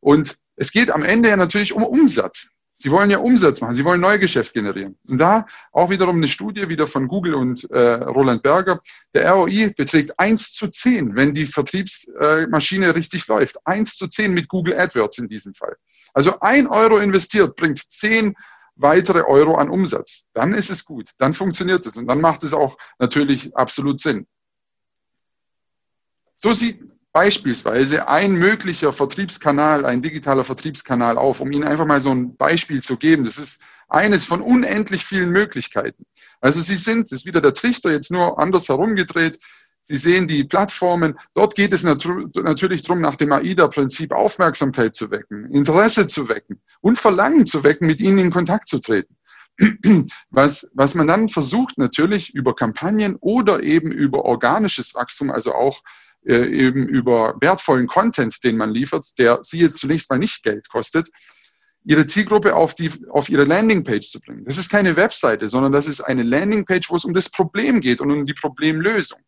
Und 0.00 0.36
es 0.56 0.70
geht 0.70 0.90
am 0.90 1.02
Ende 1.02 1.30
ja 1.30 1.36
natürlich 1.36 1.72
um 1.72 1.82
Umsatz. 1.82 2.50
Sie 2.78 2.90
wollen 2.90 3.10
ja 3.10 3.18
Umsatz 3.18 3.62
machen, 3.62 3.74
Sie 3.74 3.84
wollen 3.86 4.02
Neugeschäft 4.02 4.52
generieren. 4.52 4.98
Und 5.08 5.18
da 5.18 5.46
auch 5.72 5.88
wiederum 5.88 6.16
eine 6.16 6.28
Studie 6.28 6.68
wieder 6.68 6.86
von 6.86 7.08
Google 7.08 7.34
und 7.34 7.68
äh, 7.70 7.78
Roland 7.78 8.42
Berger. 8.42 8.80
Der 9.14 9.30
ROI 9.32 9.72
beträgt 9.74 10.18
1 10.20 10.52
zu 10.52 10.68
10, 10.68 11.16
wenn 11.16 11.32
die 11.32 11.46
Vertriebsmaschine 11.46 12.94
richtig 12.94 13.26
läuft. 13.28 13.56
1 13.66 13.96
zu 13.96 14.08
10 14.08 14.32
mit 14.34 14.48
Google 14.48 14.78
AdWords 14.78 15.18
in 15.18 15.28
diesem 15.28 15.54
Fall. 15.54 15.76
Also 16.12 16.38
ein 16.40 16.66
Euro 16.66 16.98
investiert 16.98 17.56
bringt 17.56 17.80
10 17.90 18.34
weitere 18.76 19.22
Euro 19.22 19.56
an 19.56 19.70
Umsatz. 19.70 20.28
Dann 20.32 20.54
ist 20.54 20.70
es 20.70 20.84
gut, 20.84 21.10
dann 21.18 21.34
funktioniert 21.34 21.84
es 21.86 21.96
und 21.96 22.06
dann 22.06 22.20
macht 22.20 22.44
es 22.44 22.52
auch 22.52 22.76
natürlich 22.98 23.56
absolut 23.56 24.00
Sinn. 24.00 24.26
So 26.34 26.52
sieht 26.52 26.80
beispielsweise 27.12 28.08
ein 28.08 28.34
möglicher 28.34 28.92
Vertriebskanal, 28.92 29.86
ein 29.86 30.02
digitaler 30.02 30.44
Vertriebskanal 30.44 31.16
auf, 31.16 31.40
um 31.40 31.50
Ihnen 31.50 31.64
einfach 31.64 31.86
mal 31.86 32.02
so 32.02 32.10
ein 32.10 32.36
Beispiel 32.36 32.82
zu 32.82 32.98
geben. 32.98 33.24
Das 33.24 33.38
ist 33.38 33.60
eines 33.88 34.26
von 34.26 34.42
unendlich 34.42 35.04
vielen 35.04 35.30
Möglichkeiten. 35.30 36.04
Also 36.42 36.60
Sie 36.60 36.76
sind, 36.76 37.10
das 37.10 37.20
ist 37.20 37.26
wieder 37.26 37.40
der 37.40 37.54
Trichter 37.54 37.90
jetzt 37.90 38.10
nur 38.10 38.38
anders 38.38 38.68
herumgedreht, 38.68 39.38
Sie 39.88 39.96
sehen 39.96 40.26
die 40.26 40.42
Plattformen. 40.42 41.16
Dort 41.32 41.54
geht 41.54 41.72
es 41.72 41.84
natürlich 41.84 42.82
darum, 42.82 43.00
nach 43.00 43.14
dem 43.14 43.30
AIDA-Prinzip 43.30 44.12
Aufmerksamkeit 44.12 44.96
zu 44.96 45.12
wecken, 45.12 45.48
Interesse 45.52 46.08
zu 46.08 46.28
wecken 46.28 46.60
und 46.80 46.98
Verlangen 46.98 47.46
zu 47.46 47.62
wecken, 47.62 47.86
mit 47.86 48.00
ihnen 48.00 48.18
in 48.18 48.30
Kontakt 48.32 48.66
zu 48.66 48.80
treten. 48.80 49.16
Was, 50.30 50.70
was 50.74 50.94
man 50.94 51.06
dann 51.06 51.30
versucht, 51.30 51.78
natürlich 51.78 52.34
über 52.34 52.54
Kampagnen 52.54 53.16
oder 53.20 53.62
eben 53.62 53.90
über 53.90 54.26
organisches 54.26 54.94
Wachstum, 54.94 55.30
also 55.30 55.54
auch 55.54 55.80
äh, 56.26 56.44
eben 56.44 56.86
über 56.86 57.36
wertvollen 57.40 57.86
Content, 57.86 58.44
den 58.44 58.58
man 58.58 58.70
liefert, 58.70 59.06
der 59.18 59.38
sie 59.42 59.60
jetzt 59.60 59.78
zunächst 59.78 60.10
mal 60.10 60.18
nicht 60.18 60.42
Geld 60.42 60.68
kostet, 60.68 61.08
ihre 61.84 62.04
Zielgruppe 62.04 62.54
auf, 62.54 62.74
die, 62.74 62.90
auf 63.08 63.30
ihre 63.30 63.44
Landingpage 63.44 64.10
zu 64.10 64.20
bringen. 64.20 64.44
Das 64.44 64.58
ist 64.58 64.68
keine 64.68 64.96
Webseite, 64.96 65.48
sondern 65.48 65.72
das 65.72 65.86
ist 65.86 66.02
eine 66.02 66.24
Landingpage, 66.24 66.90
wo 66.90 66.96
es 66.96 67.06
um 67.06 67.14
das 67.14 67.30
Problem 67.30 67.80
geht 67.80 68.02
und 68.02 68.10
um 68.10 68.26
die 68.26 68.34
Problemlösung 68.34 69.20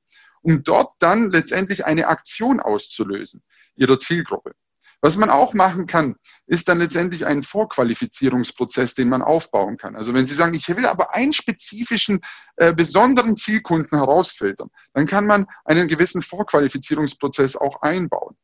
um 0.48 0.62
dort 0.64 0.94
dann 0.98 1.30
letztendlich 1.30 1.84
eine 1.84 2.08
Aktion 2.08 2.58
auszulösen, 2.58 3.42
ihrer 3.76 3.98
Zielgruppe. 3.98 4.54
Was 5.02 5.16
man 5.16 5.30
auch 5.30 5.52
machen 5.54 5.86
kann, 5.86 6.16
ist 6.46 6.68
dann 6.68 6.78
letztendlich 6.78 7.26
ein 7.26 7.42
Vorqualifizierungsprozess, 7.42 8.94
den 8.94 9.10
man 9.10 9.22
aufbauen 9.22 9.76
kann. 9.76 9.94
Also 9.94 10.14
wenn 10.14 10.26
Sie 10.26 10.34
sagen, 10.34 10.54
ich 10.54 10.66
will 10.68 10.86
aber 10.86 11.14
einen 11.14 11.32
spezifischen, 11.32 12.20
äh, 12.56 12.72
besonderen 12.72 13.36
Zielkunden 13.36 13.96
herausfiltern, 13.96 14.70
dann 14.94 15.06
kann 15.06 15.26
man 15.26 15.46
einen 15.64 15.86
gewissen 15.86 16.22
Vorqualifizierungsprozess 16.22 17.54
auch 17.54 17.82
einbauen. 17.82 18.36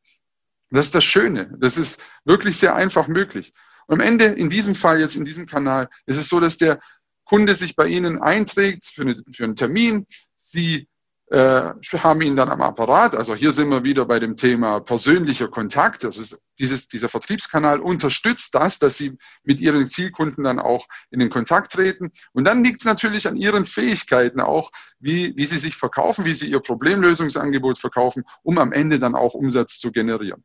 Das 0.69 0.85
ist 0.85 0.95
das 0.95 1.03
Schöne. 1.03 1.53
Das 1.57 1.75
ist 1.75 2.01
wirklich 2.23 2.57
sehr 2.57 2.75
einfach 2.75 3.07
möglich. 3.07 3.51
Und 3.87 3.95
am 3.95 4.07
Ende, 4.07 4.25
in 4.25 4.49
diesem 4.49 4.75
Fall 4.75 4.99
jetzt 4.99 5.15
in 5.15 5.25
diesem 5.25 5.47
Kanal, 5.47 5.89
ist 6.05 6.17
es 6.17 6.29
so, 6.29 6.39
dass 6.39 6.57
der 6.57 6.79
Kunde 7.25 7.55
sich 7.55 7.75
bei 7.75 7.87
Ihnen 7.87 8.21
einträgt 8.21 8.85
für, 8.85 9.01
eine, 9.01 9.15
für 9.31 9.43
einen 9.43 9.55
Termin. 9.55 10.05
Sie 10.37 10.87
äh, 11.27 11.73
haben 11.97 12.21
ihn 12.21 12.35
dann 12.35 12.49
am 12.49 12.61
Apparat. 12.61 13.15
Also 13.15 13.35
hier 13.35 13.51
sind 13.51 13.69
wir 13.69 13.83
wieder 13.83 14.05
bei 14.05 14.19
dem 14.19 14.37
Thema 14.37 14.79
persönlicher 14.79 15.47
Kontakt. 15.47 16.05
Also 16.05 16.37
dieses, 16.59 16.87
dieser 16.87 17.09
Vertriebskanal 17.09 17.79
unterstützt 17.79 18.53
das, 18.53 18.77
dass 18.77 18.97
Sie 18.97 19.17
mit 19.43 19.59
Ihren 19.59 19.87
Zielkunden 19.87 20.43
dann 20.43 20.59
auch 20.59 20.87
in 21.09 21.19
den 21.19 21.29
Kontakt 21.29 21.71
treten. 21.71 22.11
Und 22.33 22.45
dann 22.45 22.63
liegt 22.63 22.81
es 22.81 22.85
natürlich 22.85 23.27
an 23.27 23.35
Ihren 23.35 23.65
Fähigkeiten 23.65 24.39
auch, 24.39 24.71
wie, 24.99 25.35
wie 25.35 25.45
Sie 25.45 25.57
sich 25.57 25.75
verkaufen, 25.75 26.25
wie 26.25 26.35
Sie 26.35 26.49
Ihr 26.49 26.59
Problemlösungsangebot 26.59 27.79
verkaufen, 27.79 28.23
um 28.43 28.59
am 28.59 28.71
Ende 28.71 28.99
dann 28.99 29.15
auch 29.15 29.33
Umsatz 29.33 29.79
zu 29.79 29.91
generieren. 29.91 30.43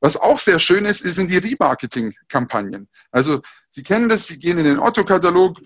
Was 0.00 0.16
auch 0.16 0.40
sehr 0.40 0.58
schön 0.58 0.86
ist, 0.86 1.02
sind 1.02 1.30
die 1.30 1.36
Remarketing-Kampagnen. 1.36 2.88
Also 3.10 3.40
Sie 3.68 3.82
kennen 3.82 4.08
das, 4.08 4.26
Sie 4.26 4.38
gehen 4.38 4.58
in 4.58 4.64
den 4.64 4.78
Otto-Katalog, 4.78 5.60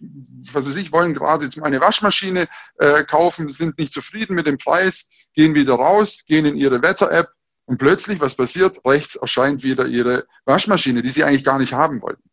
was 0.52 0.66
Sie 0.66 0.92
wollen 0.92 1.14
gerade 1.14 1.44
jetzt 1.44 1.56
mal 1.56 1.66
eine 1.66 1.80
Waschmaschine 1.80 2.48
äh, 2.78 3.04
kaufen, 3.04 3.50
sind 3.50 3.78
nicht 3.78 3.92
zufrieden 3.92 4.34
mit 4.34 4.46
dem 4.46 4.58
Preis, 4.58 5.08
gehen 5.34 5.54
wieder 5.54 5.74
raus, 5.74 6.22
gehen 6.26 6.44
in 6.46 6.56
Ihre 6.56 6.82
Wetter-App 6.82 7.30
und 7.66 7.78
plötzlich, 7.78 8.20
was 8.20 8.34
passiert? 8.34 8.80
Rechts 8.84 9.14
erscheint 9.14 9.62
wieder 9.62 9.86
Ihre 9.86 10.26
Waschmaschine, 10.44 11.00
die 11.00 11.10
Sie 11.10 11.22
eigentlich 11.22 11.44
gar 11.44 11.58
nicht 11.58 11.72
haben 11.72 12.02
wollten. 12.02 12.28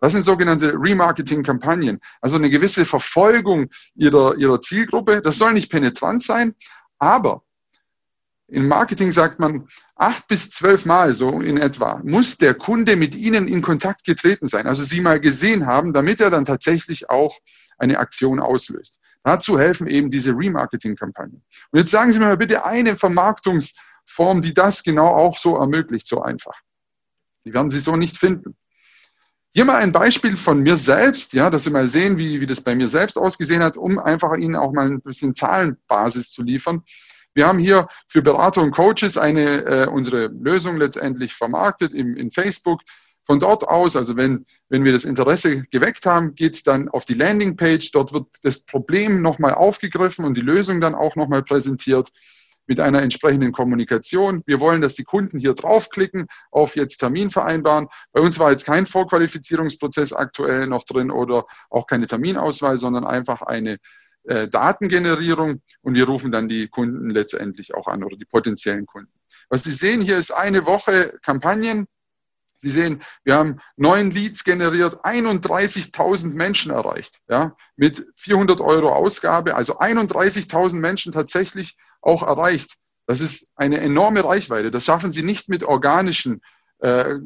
Das 0.00 0.12
sind 0.12 0.24
sogenannte 0.24 0.74
Remarketing-Kampagnen, 0.74 2.00
also 2.20 2.36
eine 2.36 2.50
gewisse 2.50 2.84
Verfolgung 2.84 3.70
Ihrer, 3.94 4.36
Ihrer 4.36 4.60
Zielgruppe. 4.60 5.22
Das 5.22 5.38
soll 5.38 5.52
nicht 5.54 5.70
penetrant 5.70 6.22
sein, 6.22 6.54
aber 6.98 7.43
im 8.48 8.68
Marketing 8.68 9.10
sagt 9.10 9.38
man, 9.38 9.68
acht 9.96 10.28
bis 10.28 10.50
zwölf 10.50 10.84
Mal 10.84 11.14
so 11.14 11.40
in 11.40 11.56
etwa 11.56 12.00
muss 12.04 12.36
der 12.36 12.54
Kunde 12.54 12.96
mit 12.96 13.14
Ihnen 13.14 13.48
in 13.48 13.62
Kontakt 13.62 14.04
getreten 14.04 14.48
sein, 14.48 14.66
also 14.66 14.82
Sie 14.82 15.00
mal 15.00 15.18
gesehen 15.18 15.66
haben, 15.66 15.92
damit 15.92 16.20
er 16.20 16.30
dann 16.30 16.44
tatsächlich 16.44 17.08
auch 17.08 17.38
eine 17.78 17.98
Aktion 17.98 18.40
auslöst. 18.40 19.00
Dazu 19.22 19.58
helfen 19.58 19.86
eben 19.86 20.10
diese 20.10 20.32
Remarketing-Kampagnen. 20.32 21.42
Und 21.70 21.78
jetzt 21.78 21.90
sagen 21.90 22.12
Sie 22.12 22.18
mir 22.18 22.26
mal 22.26 22.36
bitte 22.36 22.64
eine 22.64 22.96
Vermarktungsform, 22.96 24.42
die 24.42 24.52
das 24.52 24.82
genau 24.82 25.08
auch 25.08 25.38
so 25.38 25.56
ermöglicht, 25.56 26.06
so 26.06 26.22
einfach. 26.22 26.60
Die 27.44 27.54
werden 27.54 27.70
Sie 27.70 27.80
so 27.80 27.96
nicht 27.96 28.18
finden. 28.18 28.56
Hier 29.52 29.64
mal 29.64 29.76
ein 29.76 29.92
Beispiel 29.92 30.36
von 30.36 30.60
mir 30.60 30.76
selbst, 30.76 31.32
ja, 31.32 31.48
dass 31.48 31.64
Sie 31.64 31.70
mal 31.70 31.88
sehen, 31.88 32.18
wie, 32.18 32.40
wie 32.40 32.46
das 32.46 32.60
bei 32.60 32.74
mir 32.74 32.88
selbst 32.88 33.16
ausgesehen 33.16 33.62
hat, 33.62 33.76
um 33.76 33.98
einfach 33.98 34.36
Ihnen 34.36 34.56
auch 34.56 34.72
mal 34.72 34.86
ein 34.86 35.00
bisschen 35.00 35.34
Zahlenbasis 35.34 36.30
zu 36.30 36.42
liefern. 36.42 36.82
Wir 37.34 37.46
haben 37.46 37.58
hier 37.58 37.88
für 38.06 38.22
Berater 38.22 38.62
und 38.62 38.70
Coaches 38.70 39.18
eine, 39.18 39.64
äh, 39.64 39.86
unsere 39.86 40.26
Lösung 40.26 40.76
letztendlich 40.76 41.34
vermarktet 41.34 41.92
im, 41.94 42.16
in 42.16 42.30
Facebook. 42.30 42.80
Von 43.26 43.40
dort 43.40 43.66
aus, 43.66 43.96
also 43.96 44.16
wenn, 44.16 44.44
wenn 44.68 44.84
wir 44.84 44.92
das 44.92 45.06
Interesse 45.06 45.64
geweckt 45.70 46.04
haben, 46.04 46.34
geht 46.34 46.54
es 46.54 46.62
dann 46.62 46.90
auf 46.90 47.06
die 47.06 47.14
Landingpage. 47.14 47.90
Dort 47.92 48.12
wird 48.12 48.26
das 48.42 48.64
Problem 48.66 49.22
nochmal 49.22 49.54
aufgegriffen 49.54 50.26
und 50.26 50.34
die 50.34 50.42
Lösung 50.42 50.80
dann 50.80 50.94
auch 50.94 51.16
nochmal 51.16 51.42
präsentiert 51.42 52.10
mit 52.66 52.80
einer 52.80 53.02
entsprechenden 53.02 53.52
Kommunikation. 53.52 54.42
Wir 54.46 54.60
wollen, 54.60 54.80
dass 54.80 54.94
die 54.94 55.04
Kunden 55.04 55.38
hier 55.38 55.54
draufklicken, 55.54 56.26
auf 56.50 56.76
jetzt 56.76 56.98
Termin 56.98 57.30
vereinbaren. 57.30 57.88
Bei 58.12 58.20
uns 58.20 58.38
war 58.38 58.50
jetzt 58.50 58.66
kein 58.66 58.86
Vorqualifizierungsprozess 58.86 60.12
aktuell 60.12 60.66
noch 60.66 60.84
drin 60.84 61.10
oder 61.10 61.46
auch 61.70 61.86
keine 61.86 62.06
Terminauswahl, 62.06 62.76
sondern 62.76 63.04
einfach 63.06 63.42
eine 63.42 63.78
äh, 64.24 64.48
Datengenerierung 64.48 65.60
und 65.82 65.94
wir 65.94 66.06
rufen 66.06 66.32
dann 66.32 66.48
die 66.48 66.68
Kunden 66.68 67.10
letztendlich 67.10 67.74
auch 67.74 67.86
an 67.86 68.04
oder 68.04 68.16
die 68.16 68.24
potenziellen 68.24 68.86
Kunden. 68.86 69.12
Was 69.48 69.62
Sie 69.62 69.72
sehen 69.72 70.00
hier 70.00 70.18
ist 70.18 70.30
eine 70.30 70.66
Woche 70.66 71.18
Kampagnen. 71.22 71.86
Sie 72.56 72.70
sehen, 72.70 73.02
wir 73.24 73.34
haben 73.34 73.60
neun 73.76 74.10
Leads 74.10 74.44
generiert, 74.44 75.04
31.000 75.04 76.32
Menschen 76.32 76.72
erreicht, 76.72 77.20
ja, 77.28 77.54
mit 77.76 78.06
400 78.16 78.60
Euro 78.60 78.90
Ausgabe, 78.90 79.54
also 79.54 79.78
31.000 79.78 80.76
Menschen 80.76 81.12
tatsächlich 81.12 81.76
auch 82.00 82.22
erreicht. 82.22 82.76
Das 83.06 83.20
ist 83.20 83.52
eine 83.56 83.80
enorme 83.80 84.24
Reichweite. 84.24 84.70
Das 84.70 84.86
schaffen 84.86 85.12
Sie 85.12 85.22
nicht 85.22 85.50
mit 85.50 85.64
organischen 85.64 86.40
äh, 86.78 87.16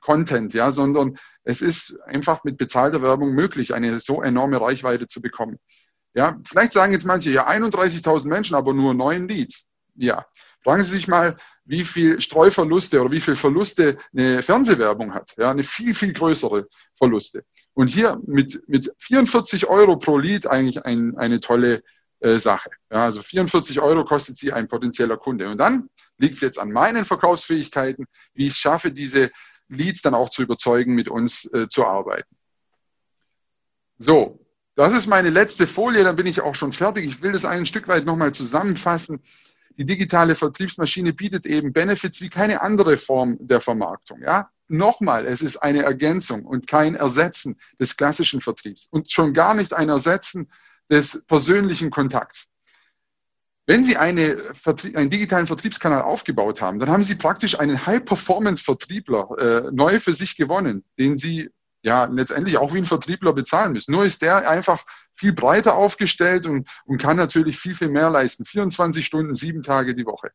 Content, 0.00 0.54
ja, 0.54 0.70
sondern 0.70 1.16
es 1.42 1.60
ist 1.60 1.98
einfach 2.04 2.44
mit 2.44 2.58
bezahlter 2.58 3.02
Werbung 3.02 3.32
möglich, 3.32 3.74
eine 3.74 4.00
so 4.00 4.22
enorme 4.22 4.60
Reichweite 4.60 5.06
zu 5.06 5.20
bekommen. 5.20 5.58
Ja, 6.16 6.40
vielleicht 6.46 6.72
sagen 6.72 6.94
jetzt 6.94 7.04
manche, 7.04 7.30
ja, 7.30 7.46
31.000 7.46 8.26
Menschen, 8.26 8.56
aber 8.56 8.72
nur 8.72 8.94
neun 8.94 9.28
Leads. 9.28 9.68
Ja, 9.96 10.24
fragen 10.64 10.82
Sie 10.82 10.92
sich 10.92 11.08
mal, 11.08 11.36
wie 11.66 11.84
viel 11.84 12.22
Streuverluste 12.22 13.02
oder 13.02 13.12
wie 13.12 13.20
viel 13.20 13.36
Verluste 13.36 13.98
eine 14.16 14.42
Fernsehwerbung 14.42 15.12
hat. 15.12 15.34
Ja, 15.36 15.50
eine 15.50 15.62
viel, 15.62 15.92
viel 15.92 16.14
größere 16.14 16.68
Verluste. 16.94 17.44
Und 17.74 17.88
hier 17.88 18.18
mit, 18.26 18.66
mit 18.66 18.90
44 18.98 19.66
Euro 19.66 19.98
pro 19.98 20.16
Lead 20.16 20.46
eigentlich 20.46 20.86
ein, 20.86 21.18
eine 21.18 21.38
tolle 21.40 21.82
äh, 22.20 22.38
Sache. 22.38 22.70
Ja, 22.90 23.04
also 23.04 23.20
44 23.20 23.82
Euro 23.82 24.06
kostet 24.06 24.38
sie 24.38 24.54
ein 24.54 24.68
potenzieller 24.68 25.18
Kunde. 25.18 25.50
Und 25.50 25.58
dann 25.58 25.90
liegt 26.16 26.36
es 26.36 26.40
jetzt 26.40 26.58
an 26.58 26.72
meinen 26.72 27.04
Verkaufsfähigkeiten, 27.04 28.06
wie 28.32 28.46
ich 28.46 28.52
es 28.52 28.58
schaffe, 28.58 28.90
diese 28.90 29.30
Leads 29.68 30.00
dann 30.00 30.14
auch 30.14 30.30
zu 30.30 30.40
überzeugen, 30.40 30.94
mit 30.94 31.10
uns 31.10 31.44
äh, 31.52 31.68
zu 31.68 31.84
arbeiten. 31.84 32.34
So, 33.98 34.45
das 34.76 34.92
ist 34.92 35.06
meine 35.06 35.30
letzte 35.30 35.66
Folie, 35.66 36.04
dann 36.04 36.16
bin 36.16 36.26
ich 36.26 36.42
auch 36.42 36.54
schon 36.54 36.72
fertig. 36.72 37.06
Ich 37.06 37.22
will 37.22 37.32
das 37.32 37.46
ein 37.46 37.64
Stück 37.64 37.88
weit 37.88 38.04
nochmal 38.04 38.32
zusammenfassen. 38.32 39.20
Die 39.78 39.86
digitale 39.86 40.34
Vertriebsmaschine 40.34 41.14
bietet 41.14 41.46
eben 41.46 41.72
Benefits 41.72 42.20
wie 42.20 42.28
keine 42.28 42.60
andere 42.60 42.98
Form 42.98 43.36
der 43.40 43.60
Vermarktung. 43.60 44.22
Ja? 44.22 44.50
Nochmal, 44.68 45.26
es 45.26 45.40
ist 45.40 45.56
eine 45.58 45.82
Ergänzung 45.82 46.44
und 46.44 46.66
kein 46.66 46.94
Ersetzen 46.94 47.56
des 47.80 47.96
klassischen 47.96 48.40
Vertriebs 48.40 48.86
und 48.90 49.10
schon 49.10 49.32
gar 49.32 49.54
nicht 49.54 49.72
ein 49.72 49.88
Ersetzen 49.88 50.50
des 50.90 51.24
persönlichen 51.26 51.90
Kontakts. 51.90 52.50
Wenn 53.66 53.82
Sie 53.82 53.96
eine, 53.96 54.36
einen 54.94 55.10
digitalen 55.10 55.46
Vertriebskanal 55.46 56.02
aufgebaut 56.02 56.60
haben, 56.60 56.78
dann 56.78 56.88
haben 56.88 57.02
Sie 57.02 57.16
praktisch 57.16 57.58
einen 57.58 57.84
High-Performance-Vertriebler 57.84 59.28
äh, 59.38 59.70
neu 59.72 59.98
für 59.98 60.14
sich 60.14 60.36
gewonnen, 60.36 60.84
den 60.98 61.18
Sie 61.18 61.50
ja 61.86 62.06
letztendlich 62.06 62.58
auch 62.58 62.74
wie 62.74 62.78
ein 62.78 62.84
Vertriebler 62.84 63.32
bezahlen 63.32 63.72
müssen. 63.72 63.92
Nur 63.92 64.04
ist 64.04 64.20
der 64.20 64.50
einfach 64.50 64.84
viel 65.14 65.32
breiter 65.32 65.76
aufgestellt 65.76 66.44
und, 66.44 66.68
und 66.84 66.98
kann 66.98 67.16
natürlich 67.16 67.58
viel, 67.58 67.76
viel 67.76 67.90
mehr 67.90 68.10
leisten. 68.10 68.44
24 68.44 69.06
Stunden, 69.06 69.36
sieben 69.36 69.62
Tage 69.62 69.94
die 69.94 70.04
Woche. 70.04 70.32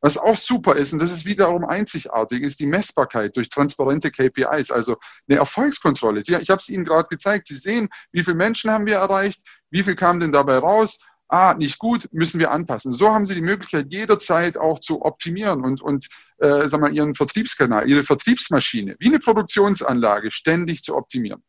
Was 0.00 0.16
auch 0.16 0.36
super 0.36 0.76
ist, 0.76 0.92
und 0.92 1.00
das 1.00 1.12
ist 1.12 1.26
wiederum 1.26 1.64
einzigartig, 1.64 2.42
ist 2.42 2.60
die 2.60 2.66
Messbarkeit 2.66 3.36
durch 3.36 3.48
transparente 3.48 4.10
KPIs, 4.10 4.70
also 4.70 4.96
eine 5.28 5.38
Erfolgskontrolle. 5.38 6.20
Ich 6.20 6.50
habe 6.50 6.60
es 6.60 6.68
Ihnen 6.68 6.84
gerade 6.84 7.08
gezeigt. 7.08 7.48
Sie 7.48 7.56
sehen, 7.56 7.88
wie 8.12 8.22
viele 8.22 8.36
Menschen 8.36 8.70
haben 8.70 8.86
wir 8.86 8.96
erreicht, 8.96 9.42
wie 9.70 9.82
viel 9.82 9.96
kam 9.96 10.20
denn 10.20 10.32
dabei 10.32 10.58
raus 10.58 11.00
ah, 11.28 11.54
nicht 11.54 11.78
gut, 11.78 12.08
müssen 12.12 12.38
wir 12.38 12.50
anpassen. 12.50 12.92
So 12.92 13.12
haben 13.12 13.26
Sie 13.26 13.34
die 13.34 13.40
Möglichkeit, 13.40 13.86
jederzeit 13.90 14.56
auch 14.58 14.78
zu 14.80 15.02
optimieren 15.02 15.64
und, 15.64 15.80
und 15.80 16.08
äh, 16.38 16.68
sag 16.68 16.80
mal, 16.80 16.94
Ihren 16.94 17.14
Vertriebskanal, 17.14 17.88
Ihre 17.88 18.02
Vertriebsmaschine, 18.02 18.96
wie 18.98 19.08
eine 19.08 19.18
Produktionsanlage, 19.18 20.30
ständig 20.30 20.82
zu 20.82 20.94
optimieren. 20.94 21.42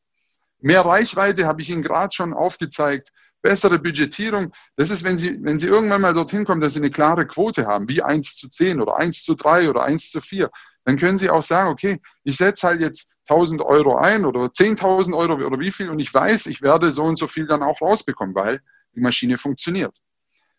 Mehr 0.61 0.81
Reichweite 0.81 1.45
habe 1.45 1.61
ich 1.61 1.69
Ihnen 1.69 1.81
gerade 1.81 2.13
schon 2.13 2.33
aufgezeigt. 2.33 3.09
Bessere 3.41 3.77
Budgetierung. 3.77 4.53
Das 4.77 4.89
ist, 4.89 5.03
wenn 5.03 5.17
Sie, 5.17 5.37
wenn 5.43 5.59
Sie 5.59 5.67
irgendwann 5.67 5.99
mal 5.99 6.13
dorthin 6.13 6.45
kommen, 6.45 6.61
dass 6.61 6.75
Sie 6.75 6.79
eine 6.79 6.89
klare 6.89 7.27
Quote 7.27 7.67
haben, 7.67 7.89
wie 7.89 8.01
1 8.01 8.37
zu 8.37 8.47
10 8.47 8.79
oder 8.79 8.95
1 8.95 9.23
zu 9.23 9.35
3 9.35 9.69
oder 9.69 9.83
1 9.83 10.11
zu 10.11 10.21
4, 10.21 10.49
dann 10.85 10.97
können 10.97 11.17
Sie 11.17 11.29
auch 11.29 11.43
sagen, 11.43 11.69
okay, 11.69 12.01
ich 12.23 12.37
setze 12.37 12.67
halt 12.67 12.79
jetzt 12.79 13.17
1000 13.27 13.61
Euro 13.61 13.97
ein 13.97 14.23
oder 14.23 14.45
10.000 14.45 15.13
Euro 15.13 15.33
oder 15.33 15.59
wie 15.59 15.71
viel 15.71 15.89
und 15.89 15.99
ich 15.99 16.13
weiß, 16.13 16.45
ich 16.45 16.61
werde 16.61 16.91
so 16.91 17.03
und 17.03 17.17
so 17.17 17.27
viel 17.27 17.45
dann 17.45 17.63
auch 17.63 17.81
rausbekommen, 17.81 18.33
weil 18.33 18.61
die 18.95 19.01
Maschine 19.01 19.37
funktioniert. 19.37 19.97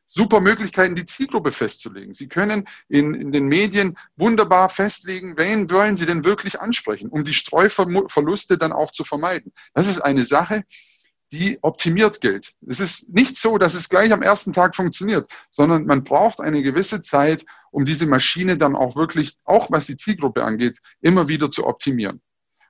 Super 0.06 0.40
Möglichkeiten, 0.40 0.94
die 0.94 1.06
Zielgruppe 1.06 1.50
festzulegen. 1.50 2.14
Sie 2.14 2.28
können 2.28 2.68
in, 2.88 3.14
in 3.14 3.32
den 3.32 3.46
Medien 3.46 3.96
wunderbar 4.16 4.68
festlegen, 4.68 5.36
wen 5.38 5.70
wollen 5.70 5.96
Sie 5.96 6.04
denn 6.04 6.24
wirklich 6.24 6.60
ansprechen, 6.60 7.08
um 7.08 7.24
die 7.24 7.32
Streuverluste 7.32 8.58
dann 8.58 8.72
auch 8.72 8.92
zu 8.92 9.02
vermeiden. 9.02 9.52
Das 9.72 9.88
ist 9.88 10.00
eine 10.00 10.24
Sache, 10.24 10.64
die 11.32 11.58
optimiert 11.62 12.20
gilt. 12.20 12.54
Es 12.66 12.80
ist 12.80 13.14
nicht 13.14 13.36
so, 13.36 13.58
dass 13.58 13.74
es 13.74 13.88
gleich 13.88 14.12
am 14.12 14.22
ersten 14.22 14.52
Tag 14.52 14.76
funktioniert, 14.76 15.30
sondern 15.50 15.86
man 15.86 16.04
braucht 16.04 16.40
eine 16.40 16.62
gewisse 16.62 17.02
Zeit, 17.02 17.44
um 17.70 17.84
diese 17.84 18.06
Maschine 18.06 18.56
dann 18.56 18.76
auch 18.76 18.94
wirklich, 18.96 19.36
auch 19.44 19.70
was 19.70 19.86
die 19.86 19.96
Zielgruppe 19.96 20.44
angeht, 20.44 20.78
immer 21.00 21.28
wieder 21.28 21.50
zu 21.50 21.66
optimieren. 21.66 22.20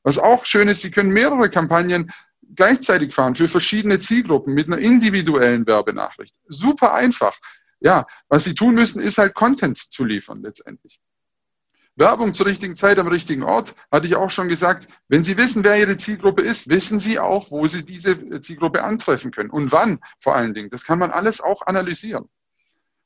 Was 0.02 0.18
auch 0.18 0.46
schön 0.46 0.68
ist, 0.68 0.82
Sie 0.82 0.90
können 0.90 1.12
mehrere 1.12 1.50
Kampagnen 1.50 2.10
gleichzeitig 2.54 3.14
fahren 3.14 3.34
für 3.34 3.48
verschiedene 3.48 3.98
Zielgruppen 3.98 4.54
mit 4.54 4.66
einer 4.66 4.78
individuellen 4.78 5.66
Werbenachricht. 5.66 6.34
Super 6.46 6.94
einfach. 6.94 7.38
Ja, 7.80 8.06
was 8.28 8.44
Sie 8.44 8.54
tun 8.54 8.74
müssen, 8.74 9.02
ist 9.02 9.18
halt 9.18 9.34
Content 9.34 9.76
zu 9.76 10.04
liefern 10.04 10.42
letztendlich. 10.42 11.00
Werbung 11.96 12.34
zur 12.34 12.46
richtigen 12.46 12.74
Zeit 12.74 12.98
am 12.98 13.06
richtigen 13.06 13.44
Ort, 13.44 13.76
hatte 13.92 14.06
ich 14.06 14.16
auch 14.16 14.30
schon 14.30 14.48
gesagt. 14.48 14.88
Wenn 15.08 15.22
Sie 15.22 15.36
wissen, 15.36 15.62
wer 15.62 15.78
Ihre 15.78 15.96
Zielgruppe 15.96 16.42
ist, 16.42 16.68
wissen 16.68 16.98
Sie 16.98 17.18
auch, 17.18 17.50
wo 17.50 17.68
Sie 17.68 17.84
diese 17.84 18.40
Zielgruppe 18.40 18.82
antreffen 18.82 19.30
können 19.30 19.50
und 19.50 19.70
wann 19.70 20.00
vor 20.18 20.34
allen 20.34 20.54
Dingen. 20.54 20.70
Das 20.70 20.84
kann 20.84 20.98
man 20.98 21.10
alles 21.10 21.40
auch 21.40 21.62
analysieren. 21.66 22.28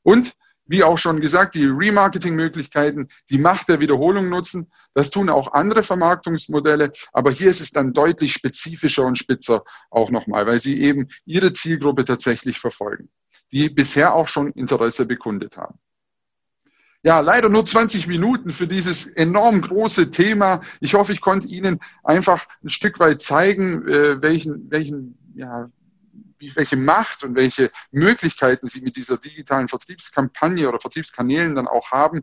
Und 0.01 0.33
wie 0.69 0.83
auch 0.83 0.97
schon 0.97 1.19
gesagt, 1.19 1.55
die 1.55 1.65
Remarketing-Möglichkeiten, 1.65 3.07
die 3.29 3.39
Macht 3.39 3.69
der 3.69 3.79
Wiederholung 3.79 4.29
nutzen. 4.29 4.71
Das 4.93 5.09
tun 5.09 5.29
auch 5.29 5.53
andere 5.53 5.81
Vermarktungsmodelle, 5.81 6.91
aber 7.11 7.31
hier 7.31 7.49
ist 7.49 7.59
es 7.59 7.71
dann 7.71 7.91
deutlich 7.91 8.33
spezifischer 8.33 9.05
und 9.05 9.17
spitzer 9.17 9.63
auch 9.89 10.11
nochmal, 10.11 10.45
weil 10.45 10.59
sie 10.59 10.81
eben 10.81 11.07
ihre 11.25 11.51
Zielgruppe 11.53 12.05
tatsächlich 12.05 12.59
verfolgen. 12.59 13.09
die 13.51 13.67
bisher 13.67 14.13
auch 14.13 14.27
schon 14.27 14.51
Interesse 14.51 15.07
bekundet 15.07 15.57
haben. 15.57 15.79
Ja, 17.01 17.19
leider 17.21 17.49
nur 17.49 17.65
20 17.65 18.05
Minuten 18.05 18.51
für 18.51 18.67
dieses 18.67 19.07
enorm 19.07 19.61
große 19.61 20.11
Thema. 20.11 20.61
Ich 20.81 20.93
hoffe, 20.93 21.13
ich 21.13 21.21
konnte 21.21 21.47
Ihnen 21.47 21.79
einfach 22.03 22.45
ein 22.63 22.69
Stück 22.69 22.99
weit 22.99 23.23
zeigen, 23.23 23.87
äh, 23.87 24.21
welchen, 24.21 24.69
welchen, 24.69 25.17
ja, 25.33 25.71
welche 26.55 26.77
Macht 26.77 27.23
und 27.23 27.35
welche 27.35 27.71
Möglichkeiten 27.91 28.67
Sie 28.67 28.81
mit 28.81 28.95
dieser 28.95 29.17
digitalen 29.17 29.67
Vertriebskampagne 29.67 30.67
oder 30.67 30.79
Vertriebskanälen 30.79 31.55
dann 31.55 31.67
auch 31.67 31.91
haben. 31.91 32.21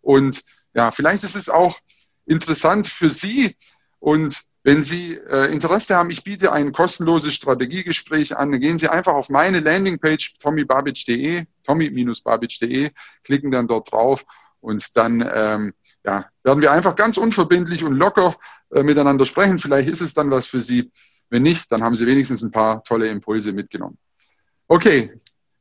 Und 0.00 0.44
ja, 0.74 0.92
vielleicht 0.92 1.24
ist 1.24 1.36
es 1.36 1.48
auch 1.48 1.78
interessant 2.26 2.86
für 2.86 3.10
Sie 3.10 3.56
und 3.98 4.44
wenn 4.66 4.82
Sie 4.82 5.14
äh, 5.14 5.52
Interesse 5.52 5.94
haben, 5.94 6.10
ich 6.10 6.24
biete 6.24 6.50
ein 6.50 6.72
kostenloses 6.72 7.34
Strategiegespräch 7.34 8.36
an. 8.36 8.58
Gehen 8.58 8.78
Sie 8.78 8.88
einfach 8.88 9.14
auf 9.14 9.28
meine 9.28 9.60
Landingpage 9.60 10.38
tommybabic.de, 10.40 11.44
tommy-babic.de, 11.62 12.90
klicken 13.22 13.52
dann 13.52 13.68
dort 13.68 13.92
drauf 13.92 14.24
und 14.58 14.96
dann 14.96 15.24
ähm, 15.32 15.72
ja, 16.04 16.26
werden 16.42 16.62
wir 16.62 16.72
einfach 16.72 16.96
ganz 16.96 17.16
unverbindlich 17.16 17.84
und 17.84 17.94
locker 17.94 18.36
äh, 18.72 18.82
miteinander 18.82 19.24
sprechen. 19.24 19.60
Vielleicht 19.60 19.88
ist 19.88 20.00
es 20.00 20.14
dann 20.14 20.32
was 20.32 20.48
für 20.48 20.60
Sie. 20.60 20.90
Wenn 21.30 21.42
nicht, 21.42 21.70
dann 21.72 21.82
haben 21.82 21.96
Sie 21.96 22.06
wenigstens 22.06 22.42
ein 22.42 22.50
paar 22.50 22.82
tolle 22.84 23.08
Impulse 23.08 23.52
mitgenommen. 23.52 23.98
Okay, 24.68 25.12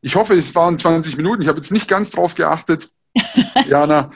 ich 0.01 0.15
hoffe, 0.15 0.35
es 0.35 0.53
waren 0.55 0.77
20 0.77 1.17
Minuten. 1.17 1.41
Ich 1.41 1.47
habe 1.47 1.57
jetzt 1.57 1.71
nicht 1.71 1.87
ganz 1.87 2.11
drauf 2.11 2.35
geachtet. 2.35 2.91
Jana, 3.67 4.11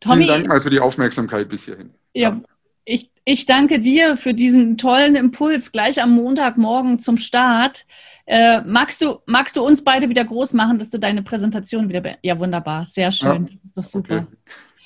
Tommy, 0.00 0.24
vielen 0.24 0.28
Dank 0.28 0.48
mal 0.48 0.60
für 0.60 0.70
die 0.70 0.80
Aufmerksamkeit 0.80 1.48
bis 1.48 1.64
hierhin. 1.64 1.90
Ja. 2.12 2.40
Ich, 2.84 3.10
ich 3.24 3.46
danke 3.46 3.80
dir 3.80 4.18
für 4.18 4.34
diesen 4.34 4.76
tollen 4.76 5.16
Impuls 5.16 5.72
gleich 5.72 6.02
am 6.02 6.10
Montagmorgen 6.10 6.98
zum 6.98 7.16
Start. 7.16 7.86
Äh, 8.26 8.60
magst, 8.62 9.00
du, 9.00 9.20
magst 9.24 9.56
du 9.56 9.64
uns 9.64 9.82
beide 9.82 10.10
wieder 10.10 10.24
groß 10.24 10.52
machen, 10.52 10.78
dass 10.78 10.90
du 10.90 10.98
deine 10.98 11.22
Präsentation 11.22 11.88
wieder. 11.88 12.16
Ja, 12.22 12.38
wunderbar, 12.38 12.84
sehr 12.84 13.10
schön. 13.10 13.46
Ja. 13.46 13.52
Das 13.52 13.64
ist 13.64 13.76
doch 13.76 13.84
super. 13.84 14.16
Okay. 14.16 14.26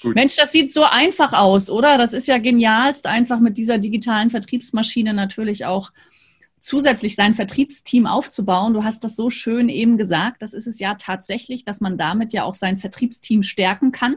Mensch, 0.02 0.36
das 0.36 0.52
sieht 0.52 0.72
so 0.72 0.84
einfach 0.84 1.32
aus, 1.32 1.70
oder? 1.70 1.98
Das 1.98 2.12
ist 2.12 2.28
ja 2.28 2.38
genialst, 2.38 3.06
einfach 3.06 3.40
mit 3.40 3.58
dieser 3.58 3.78
digitalen 3.78 4.30
Vertriebsmaschine 4.30 5.12
natürlich 5.12 5.64
auch 5.64 5.92
zusätzlich 6.60 7.14
sein 7.14 7.34
Vertriebsteam 7.34 8.06
aufzubauen. 8.06 8.74
Du 8.74 8.84
hast 8.84 9.04
das 9.04 9.16
so 9.16 9.30
schön 9.30 9.68
eben 9.68 9.96
gesagt. 9.96 10.42
Das 10.42 10.52
ist 10.52 10.66
es 10.66 10.78
ja 10.78 10.94
tatsächlich, 10.94 11.64
dass 11.64 11.80
man 11.80 11.96
damit 11.96 12.32
ja 12.32 12.44
auch 12.44 12.54
sein 12.54 12.78
Vertriebsteam 12.78 13.42
stärken 13.42 13.92
kann. 13.92 14.16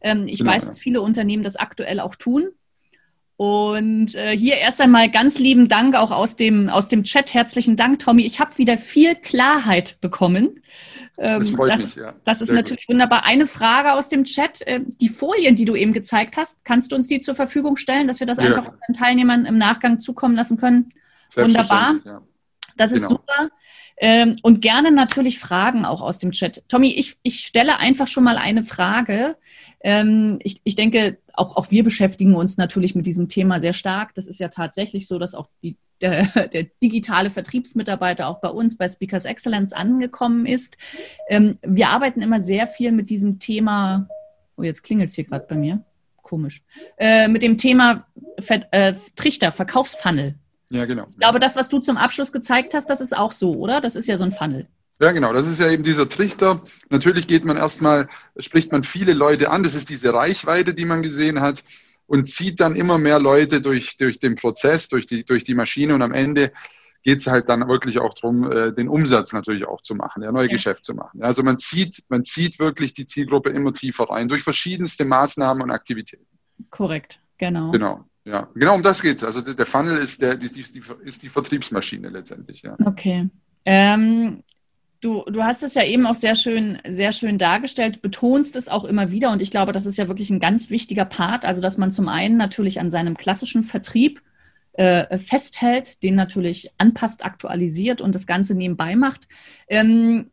Ähm, 0.00 0.26
ich 0.26 0.40
genau, 0.40 0.52
weiß, 0.52 0.66
dass 0.66 0.78
viele 0.78 1.00
Unternehmen 1.00 1.42
das 1.42 1.56
aktuell 1.56 2.00
auch 2.00 2.16
tun. 2.16 2.48
Und 3.40 4.16
äh, 4.16 4.36
hier 4.36 4.58
erst 4.58 4.82
einmal 4.82 5.10
ganz 5.10 5.38
lieben 5.38 5.66
Dank 5.66 5.94
auch 5.94 6.10
aus 6.10 6.36
dem, 6.36 6.68
aus 6.68 6.88
dem 6.88 7.04
Chat. 7.04 7.32
Herzlichen 7.32 7.74
Dank, 7.74 7.98
Tommy. 8.00 8.26
Ich 8.26 8.38
habe 8.38 8.58
wieder 8.58 8.76
viel 8.76 9.14
Klarheit 9.14 9.96
bekommen. 10.02 10.60
Ähm, 11.16 11.38
das 11.38 11.48
freut 11.48 11.70
das, 11.70 11.82
mich, 11.84 11.94
ja. 11.94 12.12
Das 12.24 12.42
ist 12.42 12.48
Sehr 12.48 12.56
natürlich 12.56 12.86
gut. 12.86 12.96
wunderbar. 12.96 13.24
Eine 13.24 13.46
Frage 13.46 13.94
aus 13.94 14.10
dem 14.10 14.24
Chat. 14.24 14.60
Äh, 14.66 14.80
die 14.84 15.08
Folien, 15.08 15.54
die 15.54 15.64
du 15.64 15.74
eben 15.74 15.94
gezeigt 15.94 16.36
hast, 16.36 16.66
kannst 16.66 16.92
du 16.92 16.96
uns 16.96 17.06
die 17.06 17.22
zur 17.22 17.34
Verfügung 17.34 17.76
stellen, 17.76 18.06
dass 18.06 18.20
wir 18.20 18.26
das 18.26 18.36
ja. 18.36 18.44
einfach 18.44 18.74
unseren 18.74 18.92
Teilnehmern 18.92 19.46
im 19.46 19.56
Nachgang 19.56 20.00
zukommen 20.00 20.36
lassen 20.36 20.58
können? 20.58 20.90
Wunderbar. 21.34 21.96
Ja. 22.04 22.20
Das 22.76 22.92
ist 22.92 23.08
genau. 23.08 23.22
super. 23.26 23.48
Ähm, 24.02 24.34
und 24.42 24.62
gerne 24.62 24.90
natürlich 24.90 25.38
Fragen 25.38 25.84
auch 25.84 26.00
aus 26.00 26.18
dem 26.18 26.32
Chat. 26.32 26.62
Tommy, 26.68 26.88
ich, 26.88 27.18
ich 27.22 27.40
stelle 27.40 27.78
einfach 27.78 28.08
schon 28.08 28.24
mal 28.24 28.38
eine 28.38 28.64
Frage. 28.64 29.36
Ähm, 29.82 30.38
ich, 30.42 30.60
ich 30.64 30.74
denke, 30.74 31.18
auch, 31.34 31.56
auch 31.56 31.70
wir 31.70 31.84
beschäftigen 31.84 32.34
uns 32.34 32.56
natürlich 32.56 32.94
mit 32.94 33.04
diesem 33.04 33.28
Thema 33.28 33.60
sehr 33.60 33.74
stark. 33.74 34.14
Das 34.14 34.26
ist 34.26 34.40
ja 34.40 34.48
tatsächlich 34.48 35.06
so, 35.06 35.18
dass 35.18 35.34
auch 35.34 35.48
die, 35.62 35.76
der, 36.00 36.24
der 36.52 36.64
digitale 36.82 37.28
Vertriebsmitarbeiter 37.28 38.26
auch 38.28 38.40
bei 38.40 38.48
uns 38.48 38.78
bei 38.78 38.88
Speakers 38.88 39.26
Excellence 39.26 39.74
angekommen 39.74 40.46
ist. 40.46 40.78
Ähm, 41.28 41.58
wir 41.62 41.90
arbeiten 41.90 42.22
immer 42.22 42.40
sehr 42.40 42.66
viel 42.66 42.92
mit 42.92 43.10
diesem 43.10 43.38
Thema, 43.38 44.08
oh, 44.56 44.62
jetzt 44.62 44.82
klingelt 44.82 45.10
es 45.10 45.16
hier 45.16 45.24
gerade 45.24 45.46
bei 45.46 45.56
mir, 45.56 45.84
komisch, 46.22 46.62
äh, 46.96 47.28
mit 47.28 47.42
dem 47.42 47.58
Thema 47.58 48.06
Ver, 48.38 48.66
äh, 48.70 48.94
Trichter, 49.14 49.52
Verkaufsfunnel. 49.52 50.36
Ja, 50.70 50.86
genau. 50.86 51.06
Ich 51.10 51.18
glaube, 51.18 51.40
das, 51.40 51.56
was 51.56 51.68
du 51.68 51.80
zum 51.80 51.96
Abschluss 51.96 52.32
gezeigt 52.32 52.74
hast, 52.74 52.88
das 52.88 53.00
ist 53.00 53.16
auch 53.16 53.32
so, 53.32 53.54
oder? 53.54 53.80
Das 53.80 53.96
ist 53.96 54.06
ja 54.06 54.16
so 54.16 54.24
ein 54.24 54.32
Funnel. 54.32 54.66
Ja, 55.00 55.12
genau. 55.12 55.32
Das 55.32 55.48
ist 55.48 55.58
ja 55.58 55.68
eben 55.70 55.82
dieser 55.82 56.08
Trichter. 56.08 56.60
Natürlich 56.90 57.26
geht 57.26 57.44
man 57.44 57.56
erstmal, 57.56 58.08
spricht 58.38 58.70
man 58.70 58.82
viele 58.82 59.14
Leute 59.14 59.50
an. 59.50 59.62
Das 59.62 59.74
ist 59.74 59.88
diese 59.88 60.12
Reichweite, 60.12 60.74
die 60.74 60.84
man 60.84 61.02
gesehen 61.02 61.40
hat 61.40 61.64
und 62.06 62.30
zieht 62.30 62.60
dann 62.60 62.76
immer 62.76 62.98
mehr 62.98 63.18
Leute 63.18 63.60
durch, 63.60 63.96
durch 63.96 64.18
den 64.18 64.34
Prozess, 64.34 64.88
durch 64.88 65.06
die, 65.06 65.24
durch 65.24 65.42
die 65.42 65.54
Maschine 65.54 65.94
und 65.94 66.02
am 66.02 66.12
Ende 66.12 66.52
geht 67.02 67.20
es 67.20 67.26
halt 67.26 67.48
dann 67.48 67.66
wirklich 67.68 67.98
auch 67.98 68.14
darum, 68.14 68.50
äh, 68.50 68.74
den 68.74 68.88
Umsatz 68.88 69.32
natürlich 69.32 69.66
auch 69.66 69.80
zu 69.80 69.94
machen, 69.94 70.22
ja, 70.22 70.32
neue 70.32 70.48
ja. 70.48 70.52
Geschäft 70.52 70.84
zu 70.84 70.94
machen. 70.94 71.22
Also 71.22 71.42
man 71.42 71.56
zieht, 71.56 72.04
man 72.08 72.24
zieht 72.24 72.58
wirklich 72.58 72.92
die 72.94 73.06
Zielgruppe 73.06 73.50
immer 73.50 73.72
tiefer 73.72 74.10
rein 74.10 74.28
durch 74.28 74.42
verschiedenste 74.42 75.04
Maßnahmen 75.04 75.62
und 75.62 75.70
Aktivitäten. 75.70 76.26
Korrekt, 76.70 77.20
genau. 77.38 77.70
Genau. 77.70 78.04
Ja, 78.24 78.48
genau 78.54 78.74
um 78.74 78.82
das 78.82 79.02
geht 79.02 79.18
es. 79.18 79.24
Also 79.24 79.40
der 79.40 79.66
Funnel 79.66 79.96
ist, 79.96 80.20
der, 80.20 80.36
die, 80.36 80.48
die, 80.48 80.82
ist 81.04 81.22
die 81.22 81.28
Vertriebsmaschine 81.28 82.10
letztendlich. 82.10 82.62
Ja. 82.62 82.76
Okay. 82.84 83.28
Ähm, 83.64 84.42
Du, 85.00 85.24
du 85.24 85.42
hast 85.42 85.62
es 85.62 85.74
ja 85.74 85.82
eben 85.82 86.06
auch 86.06 86.14
sehr 86.14 86.34
schön, 86.34 86.78
sehr 86.86 87.12
schön 87.12 87.38
dargestellt, 87.38 88.02
betonst 88.02 88.54
es 88.54 88.68
auch 88.68 88.84
immer 88.84 89.10
wieder 89.10 89.30
und 89.30 89.40
ich 89.40 89.50
glaube, 89.50 89.72
das 89.72 89.86
ist 89.86 89.96
ja 89.96 90.08
wirklich 90.08 90.28
ein 90.28 90.40
ganz 90.40 90.68
wichtiger 90.68 91.06
Part, 91.06 91.46
also 91.46 91.62
dass 91.62 91.78
man 91.78 91.90
zum 91.90 92.06
einen 92.08 92.36
natürlich 92.36 92.80
an 92.80 92.90
seinem 92.90 93.16
klassischen 93.16 93.62
Vertrieb 93.62 94.20
äh, 94.74 95.16
festhält, 95.18 96.02
den 96.02 96.16
natürlich 96.16 96.70
anpasst, 96.76 97.24
aktualisiert 97.24 98.02
und 98.02 98.14
das 98.14 98.26
Ganze 98.26 98.54
nebenbei 98.54 98.94
macht. 98.94 99.26
Ähm, 99.68 100.30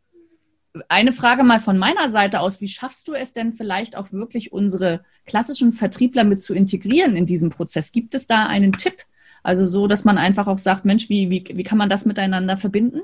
eine 0.88 1.12
Frage 1.12 1.44
mal 1.44 1.60
von 1.60 1.78
meiner 1.78 2.10
Seite 2.10 2.40
aus, 2.40 2.60
wie 2.60 2.68
schaffst 2.68 3.08
du 3.08 3.14
es 3.14 3.32
denn 3.32 3.52
vielleicht 3.54 3.96
auch 3.96 4.12
wirklich 4.12 4.52
unsere 4.52 5.04
klassischen 5.26 5.72
Vertriebler 5.72 6.24
mit 6.24 6.40
zu 6.40 6.54
integrieren 6.54 7.16
in 7.16 7.26
diesem 7.26 7.48
Prozess? 7.48 7.92
Gibt 7.92 8.14
es 8.14 8.26
da 8.26 8.46
einen 8.46 8.72
Tipp? 8.72 9.04
Also 9.42 9.66
so, 9.66 9.86
dass 9.86 10.04
man 10.04 10.18
einfach 10.18 10.46
auch 10.46 10.58
sagt, 10.58 10.84
Mensch, 10.84 11.08
wie, 11.08 11.30
wie, 11.30 11.44
wie 11.54 11.64
kann 11.64 11.78
man 11.78 11.88
das 11.88 12.04
miteinander 12.04 12.56
verbinden? 12.56 13.02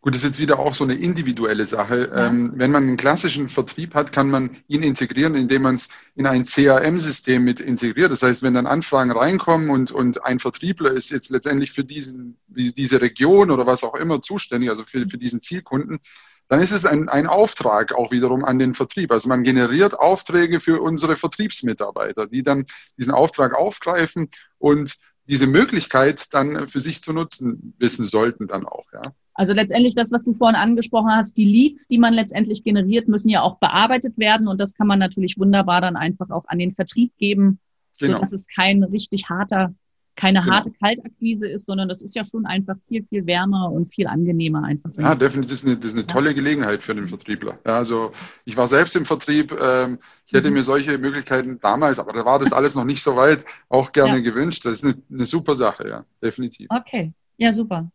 Gut, 0.00 0.14
das 0.14 0.22
ist 0.22 0.28
jetzt 0.28 0.40
wieder 0.40 0.58
auch 0.58 0.74
so 0.74 0.84
eine 0.84 0.94
individuelle 0.94 1.66
Sache. 1.66 2.10
Ja. 2.12 2.26
Ähm, 2.26 2.52
wenn 2.56 2.70
man 2.70 2.84
einen 2.84 2.96
klassischen 2.96 3.48
Vertrieb 3.48 3.94
hat, 3.94 4.12
kann 4.12 4.28
man 4.28 4.50
ihn 4.66 4.82
integrieren, 4.82 5.34
indem 5.34 5.62
man 5.62 5.76
es 5.76 5.88
in 6.14 6.26
ein 6.26 6.44
CRM-System 6.44 7.42
mit 7.42 7.60
integriert. 7.60 8.10
Das 8.10 8.22
heißt, 8.22 8.42
wenn 8.42 8.54
dann 8.54 8.66
Anfragen 8.66 9.12
reinkommen 9.12 9.70
und, 9.70 9.92
und 9.92 10.24
ein 10.24 10.38
Vertriebler 10.40 10.90
ist 10.90 11.10
jetzt 11.10 11.30
letztendlich 11.30 11.72
für 11.72 11.84
diesen, 11.84 12.38
diese 12.48 13.00
Region 13.00 13.50
oder 13.50 13.66
was 13.66 13.84
auch 13.84 13.94
immer 13.94 14.20
zuständig, 14.20 14.70
also 14.70 14.82
für, 14.82 15.08
für 15.08 15.18
diesen 15.18 15.40
Zielkunden, 15.40 16.00
dann 16.48 16.60
ist 16.60 16.72
es 16.72 16.86
ein, 16.86 17.08
ein 17.08 17.26
Auftrag 17.26 17.94
auch 17.94 18.10
wiederum 18.10 18.44
an 18.44 18.58
den 18.58 18.74
Vertrieb. 18.74 19.12
Also 19.12 19.28
man 19.28 19.42
generiert 19.42 19.98
Aufträge 19.98 20.60
für 20.60 20.80
unsere 20.80 21.16
Vertriebsmitarbeiter, 21.16 22.26
die 22.26 22.42
dann 22.42 22.64
diesen 22.98 23.12
Auftrag 23.12 23.54
aufgreifen 23.54 24.28
und 24.58 24.96
diese 25.28 25.46
Möglichkeit 25.46 26.32
dann 26.32 26.66
für 26.66 26.80
sich 26.80 27.02
zu 27.02 27.12
nutzen 27.12 27.74
wissen 27.78 28.04
sollten 28.04 28.46
dann 28.46 28.66
auch, 28.66 28.86
ja. 28.92 29.02
Also 29.34 29.52
letztendlich 29.52 29.94
das, 29.94 30.10
was 30.10 30.24
du 30.24 30.32
vorhin 30.32 30.56
angesprochen 30.56 31.12
hast, 31.12 31.36
die 31.36 31.44
Leads, 31.44 31.86
die 31.86 31.98
man 31.98 32.12
letztendlich 32.12 32.64
generiert, 32.64 33.06
müssen 33.06 33.28
ja 33.28 33.42
auch 33.42 33.58
bearbeitet 33.58 34.18
werden 34.18 34.48
und 34.48 34.60
das 34.60 34.74
kann 34.74 34.88
man 34.88 34.98
natürlich 34.98 35.38
wunderbar 35.38 35.80
dann 35.80 35.96
einfach 35.96 36.30
auch 36.30 36.44
an 36.48 36.58
den 36.58 36.72
Vertrieb 36.72 37.16
geben, 37.18 37.60
genau. 38.00 38.14
sodass 38.14 38.32
es 38.32 38.48
kein 38.48 38.82
richtig 38.82 39.28
harter, 39.28 39.74
keine 40.18 40.40
genau. 40.40 40.52
harte 40.52 40.72
Kaltakquise 40.72 41.48
ist, 41.48 41.66
sondern 41.66 41.88
das 41.88 42.02
ist 42.02 42.16
ja 42.16 42.24
schon 42.24 42.44
einfach 42.44 42.74
viel, 42.88 43.04
viel 43.04 43.24
wärmer 43.26 43.70
und 43.70 43.86
viel 43.86 44.08
angenehmer 44.08 44.64
einfach. 44.64 44.90
Ja, 44.98 45.14
definitiv. 45.14 45.50
Das 45.50 45.60
ist 45.60 45.66
eine, 45.66 45.76
das 45.76 45.86
ist 45.92 45.94
eine 45.94 46.06
tolle 46.08 46.34
Gelegenheit 46.34 46.82
für 46.82 46.94
den 46.94 47.06
Vertriebler. 47.06 47.58
Ja, 47.64 47.76
also 47.76 48.10
ich 48.44 48.56
war 48.56 48.66
selbst 48.66 48.96
im 48.96 49.04
Vertrieb. 49.04 49.56
Ähm, 49.60 49.98
ich 50.26 50.32
hätte 50.32 50.48
mhm. 50.48 50.54
mir 50.54 50.62
solche 50.64 50.98
Möglichkeiten 50.98 51.60
damals, 51.60 52.00
aber 52.00 52.12
da 52.12 52.24
war 52.24 52.40
das 52.40 52.52
alles 52.52 52.74
noch 52.74 52.84
nicht 52.84 53.00
so 53.00 53.14
weit, 53.14 53.44
auch 53.68 53.92
gerne 53.92 54.16
ja. 54.16 54.22
gewünscht. 54.22 54.64
Das 54.64 54.82
ist 54.82 54.84
eine, 54.84 54.94
eine 55.08 55.24
super 55.24 55.54
Sache, 55.54 55.88
ja, 55.88 56.04
definitiv. 56.20 56.66
Okay, 56.68 57.12
ja, 57.36 57.52
super. 57.52 57.88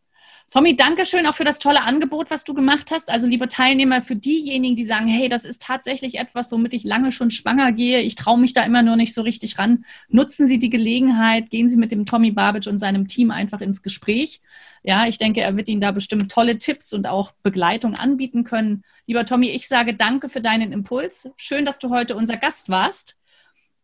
Tommy, 0.53 0.75
danke 0.75 1.03
schön 1.07 1.25
auch 1.25 1.33
für 1.33 1.45
das 1.45 1.57
tolle 1.57 1.81
Angebot, 1.81 2.29
was 2.29 2.43
du 2.43 2.53
gemacht 2.53 2.91
hast. 2.91 3.09
Also, 3.09 3.25
liebe 3.25 3.47
Teilnehmer, 3.47 4.03
für 4.03 4.15
diejenigen, 4.15 4.75
die 4.75 4.85
sagen, 4.85 5.07
hey, 5.07 5.27
das 5.27 5.45
ist 5.45 5.63
tatsächlich 5.63 6.19
etwas, 6.19 6.51
womit 6.51 6.75
ich 6.75 6.83
lange 6.83 7.11
schon 7.11 7.31
schwanger 7.31 7.71
gehe, 7.71 8.01
ich 8.01 8.13
traue 8.13 8.39
mich 8.39 8.53
da 8.53 8.63
immer 8.63 8.83
nur 8.83 8.95
nicht 8.95 9.15
so 9.15 9.23
richtig 9.23 9.57
ran, 9.57 9.83
nutzen 10.09 10.45
Sie 10.45 10.59
die 10.59 10.69
Gelegenheit, 10.69 11.49
gehen 11.49 11.69
Sie 11.69 11.77
mit 11.77 11.91
dem 11.91 12.05
Tommy 12.05 12.29
Babic 12.29 12.67
und 12.67 12.77
seinem 12.77 13.07
Team 13.07 13.31
einfach 13.31 13.61
ins 13.61 13.81
Gespräch. 13.81 14.41
Ja, 14.83 15.07
ich 15.07 15.17
denke, 15.17 15.41
er 15.41 15.57
wird 15.57 15.69
Ihnen 15.69 15.81
da 15.81 15.91
bestimmt 15.91 16.31
tolle 16.31 16.59
Tipps 16.59 16.93
und 16.93 17.07
auch 17.07 17.31
Begleitung 17.41 17.95
anbieten 17.95 18.43
können. 18.43 18.83
Lieber 19.07 19.25
Tommy, 19.25 19.49
ich 19.49 19.67
sage 19.67 19.95
danke 19.95 20.29
für 20.29 20.41
deinen 20.41 20.71
Impuls. 20.71 21.29
Schön, 21.35 21.65
dass 21.65 21.79
du 21.79 21.89
heute 21.89 22.15
unser 22.15 22.37
Gast 22.37 22.69
warst. 22.69 23.17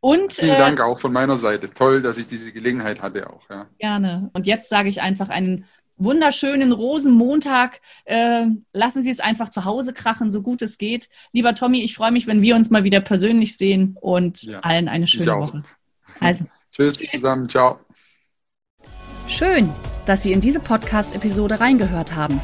Und, 0.02 0.34
Vielen 0.34 0.58
Dank 0.58 0.80
äh, 0.80 0.84
auch 0.84 0.98
von 0.98 1.12
meiner 1.12 1.38
Seite. 1.38 1.74
Toll, 1.74 2.02
dass 2.02 2.18
ich 2.18 2.28
diese 2.28 2.54
Gelegenheit 2.54 3.02
hatte 3.02 3.30
auch. 3.30 3.50
Ja. 3.50 3.66
Gerne. 3.80 4.30
Und 4.34 4.46
jetzt 4.46 4.70
sage 4.70 4.88
ich 4.88 5.02
einfach 5.02 5.30
einen 5.30 5.66
wunderschönen 6.00 6.72
Rosenmontag. 6.72 7.82
Äh, 8.06 8.48
lassen 8.74 9.04
Sie 9.04 9.12
es 9.12 9.20
einfach 9.20 9.50
zu 9.50 9.66
Hause 9.66 9.94
krachen, 9.94 10.32
so 10.32 10.42
gut 10.42 10.62
es 10.62 10.78
geht. 10.78 11.10
Lieber 11.32 11.54
Tommy, 11.54 11.84
ich 11.84 11.94
freue 11.94 12.12
mich, 12.12 12.26
wenn 12.26 12.42
wir 12.42 12.56
uns 12.56 12.72
mal 12.72 12.84
wieder 12.84 13.02
persönlich 13.02 13.58
sehen 13.58 13.96
und 14.00 14.44
ja, 14.44 14.62
allen 14.62 14.88
eine 14.88 15.06
schöne 15.06 15.36
Woche. 15.36 15.64
Also, 16.22 16.44
tschüss, 16.72 16.98
tschüss 16.98 17.12
zusammen, 17.12 17.48
ciao. 17.48 17.80
Schön, 19.28 19.70
dass 20.06 20.24
Sie 20.24 20.34
in 20.34 20.42
diese 20.42 20.60
Podcast-Episode 20.60 21.62
reingehört 21.62 22.16
haben. 22.16 22.42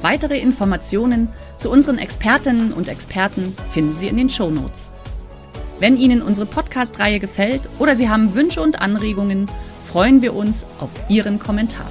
Weitere 0.00 0.38
Informationen 0.38 1.28
zu 1.58 1.70
unseren 1.70 1.98
Expertinnen 1.98 2.72
und 2.72 2.88
Experten 2.88 3.54
finden 3.72 3.96
Sie 3.96 4.06
in 4.06 4.16
den 4.16 4.30
Show 4.30 4.48
Notes. 4.48 4.92
Wenn 5.80 5.96
Ihnen 5.96 6.22
unsere 6.22 6.46
Podcast-Reihe 6.46 7.18
gefällt 7.18 7.68
oder 7.78 7.96
Sie 7.96 8.08
haben 8.08 8.34
Wünsche 8.34 8.62
und 8.62 8.80
Anregungen, 8.80 9.50
freuen 9.84 10.22
wir 10.22 10.34
uns 10.34 10.64
auf 10.78 10.90
Ihren 11.10 11.38
Kommentar. 11.38 11.90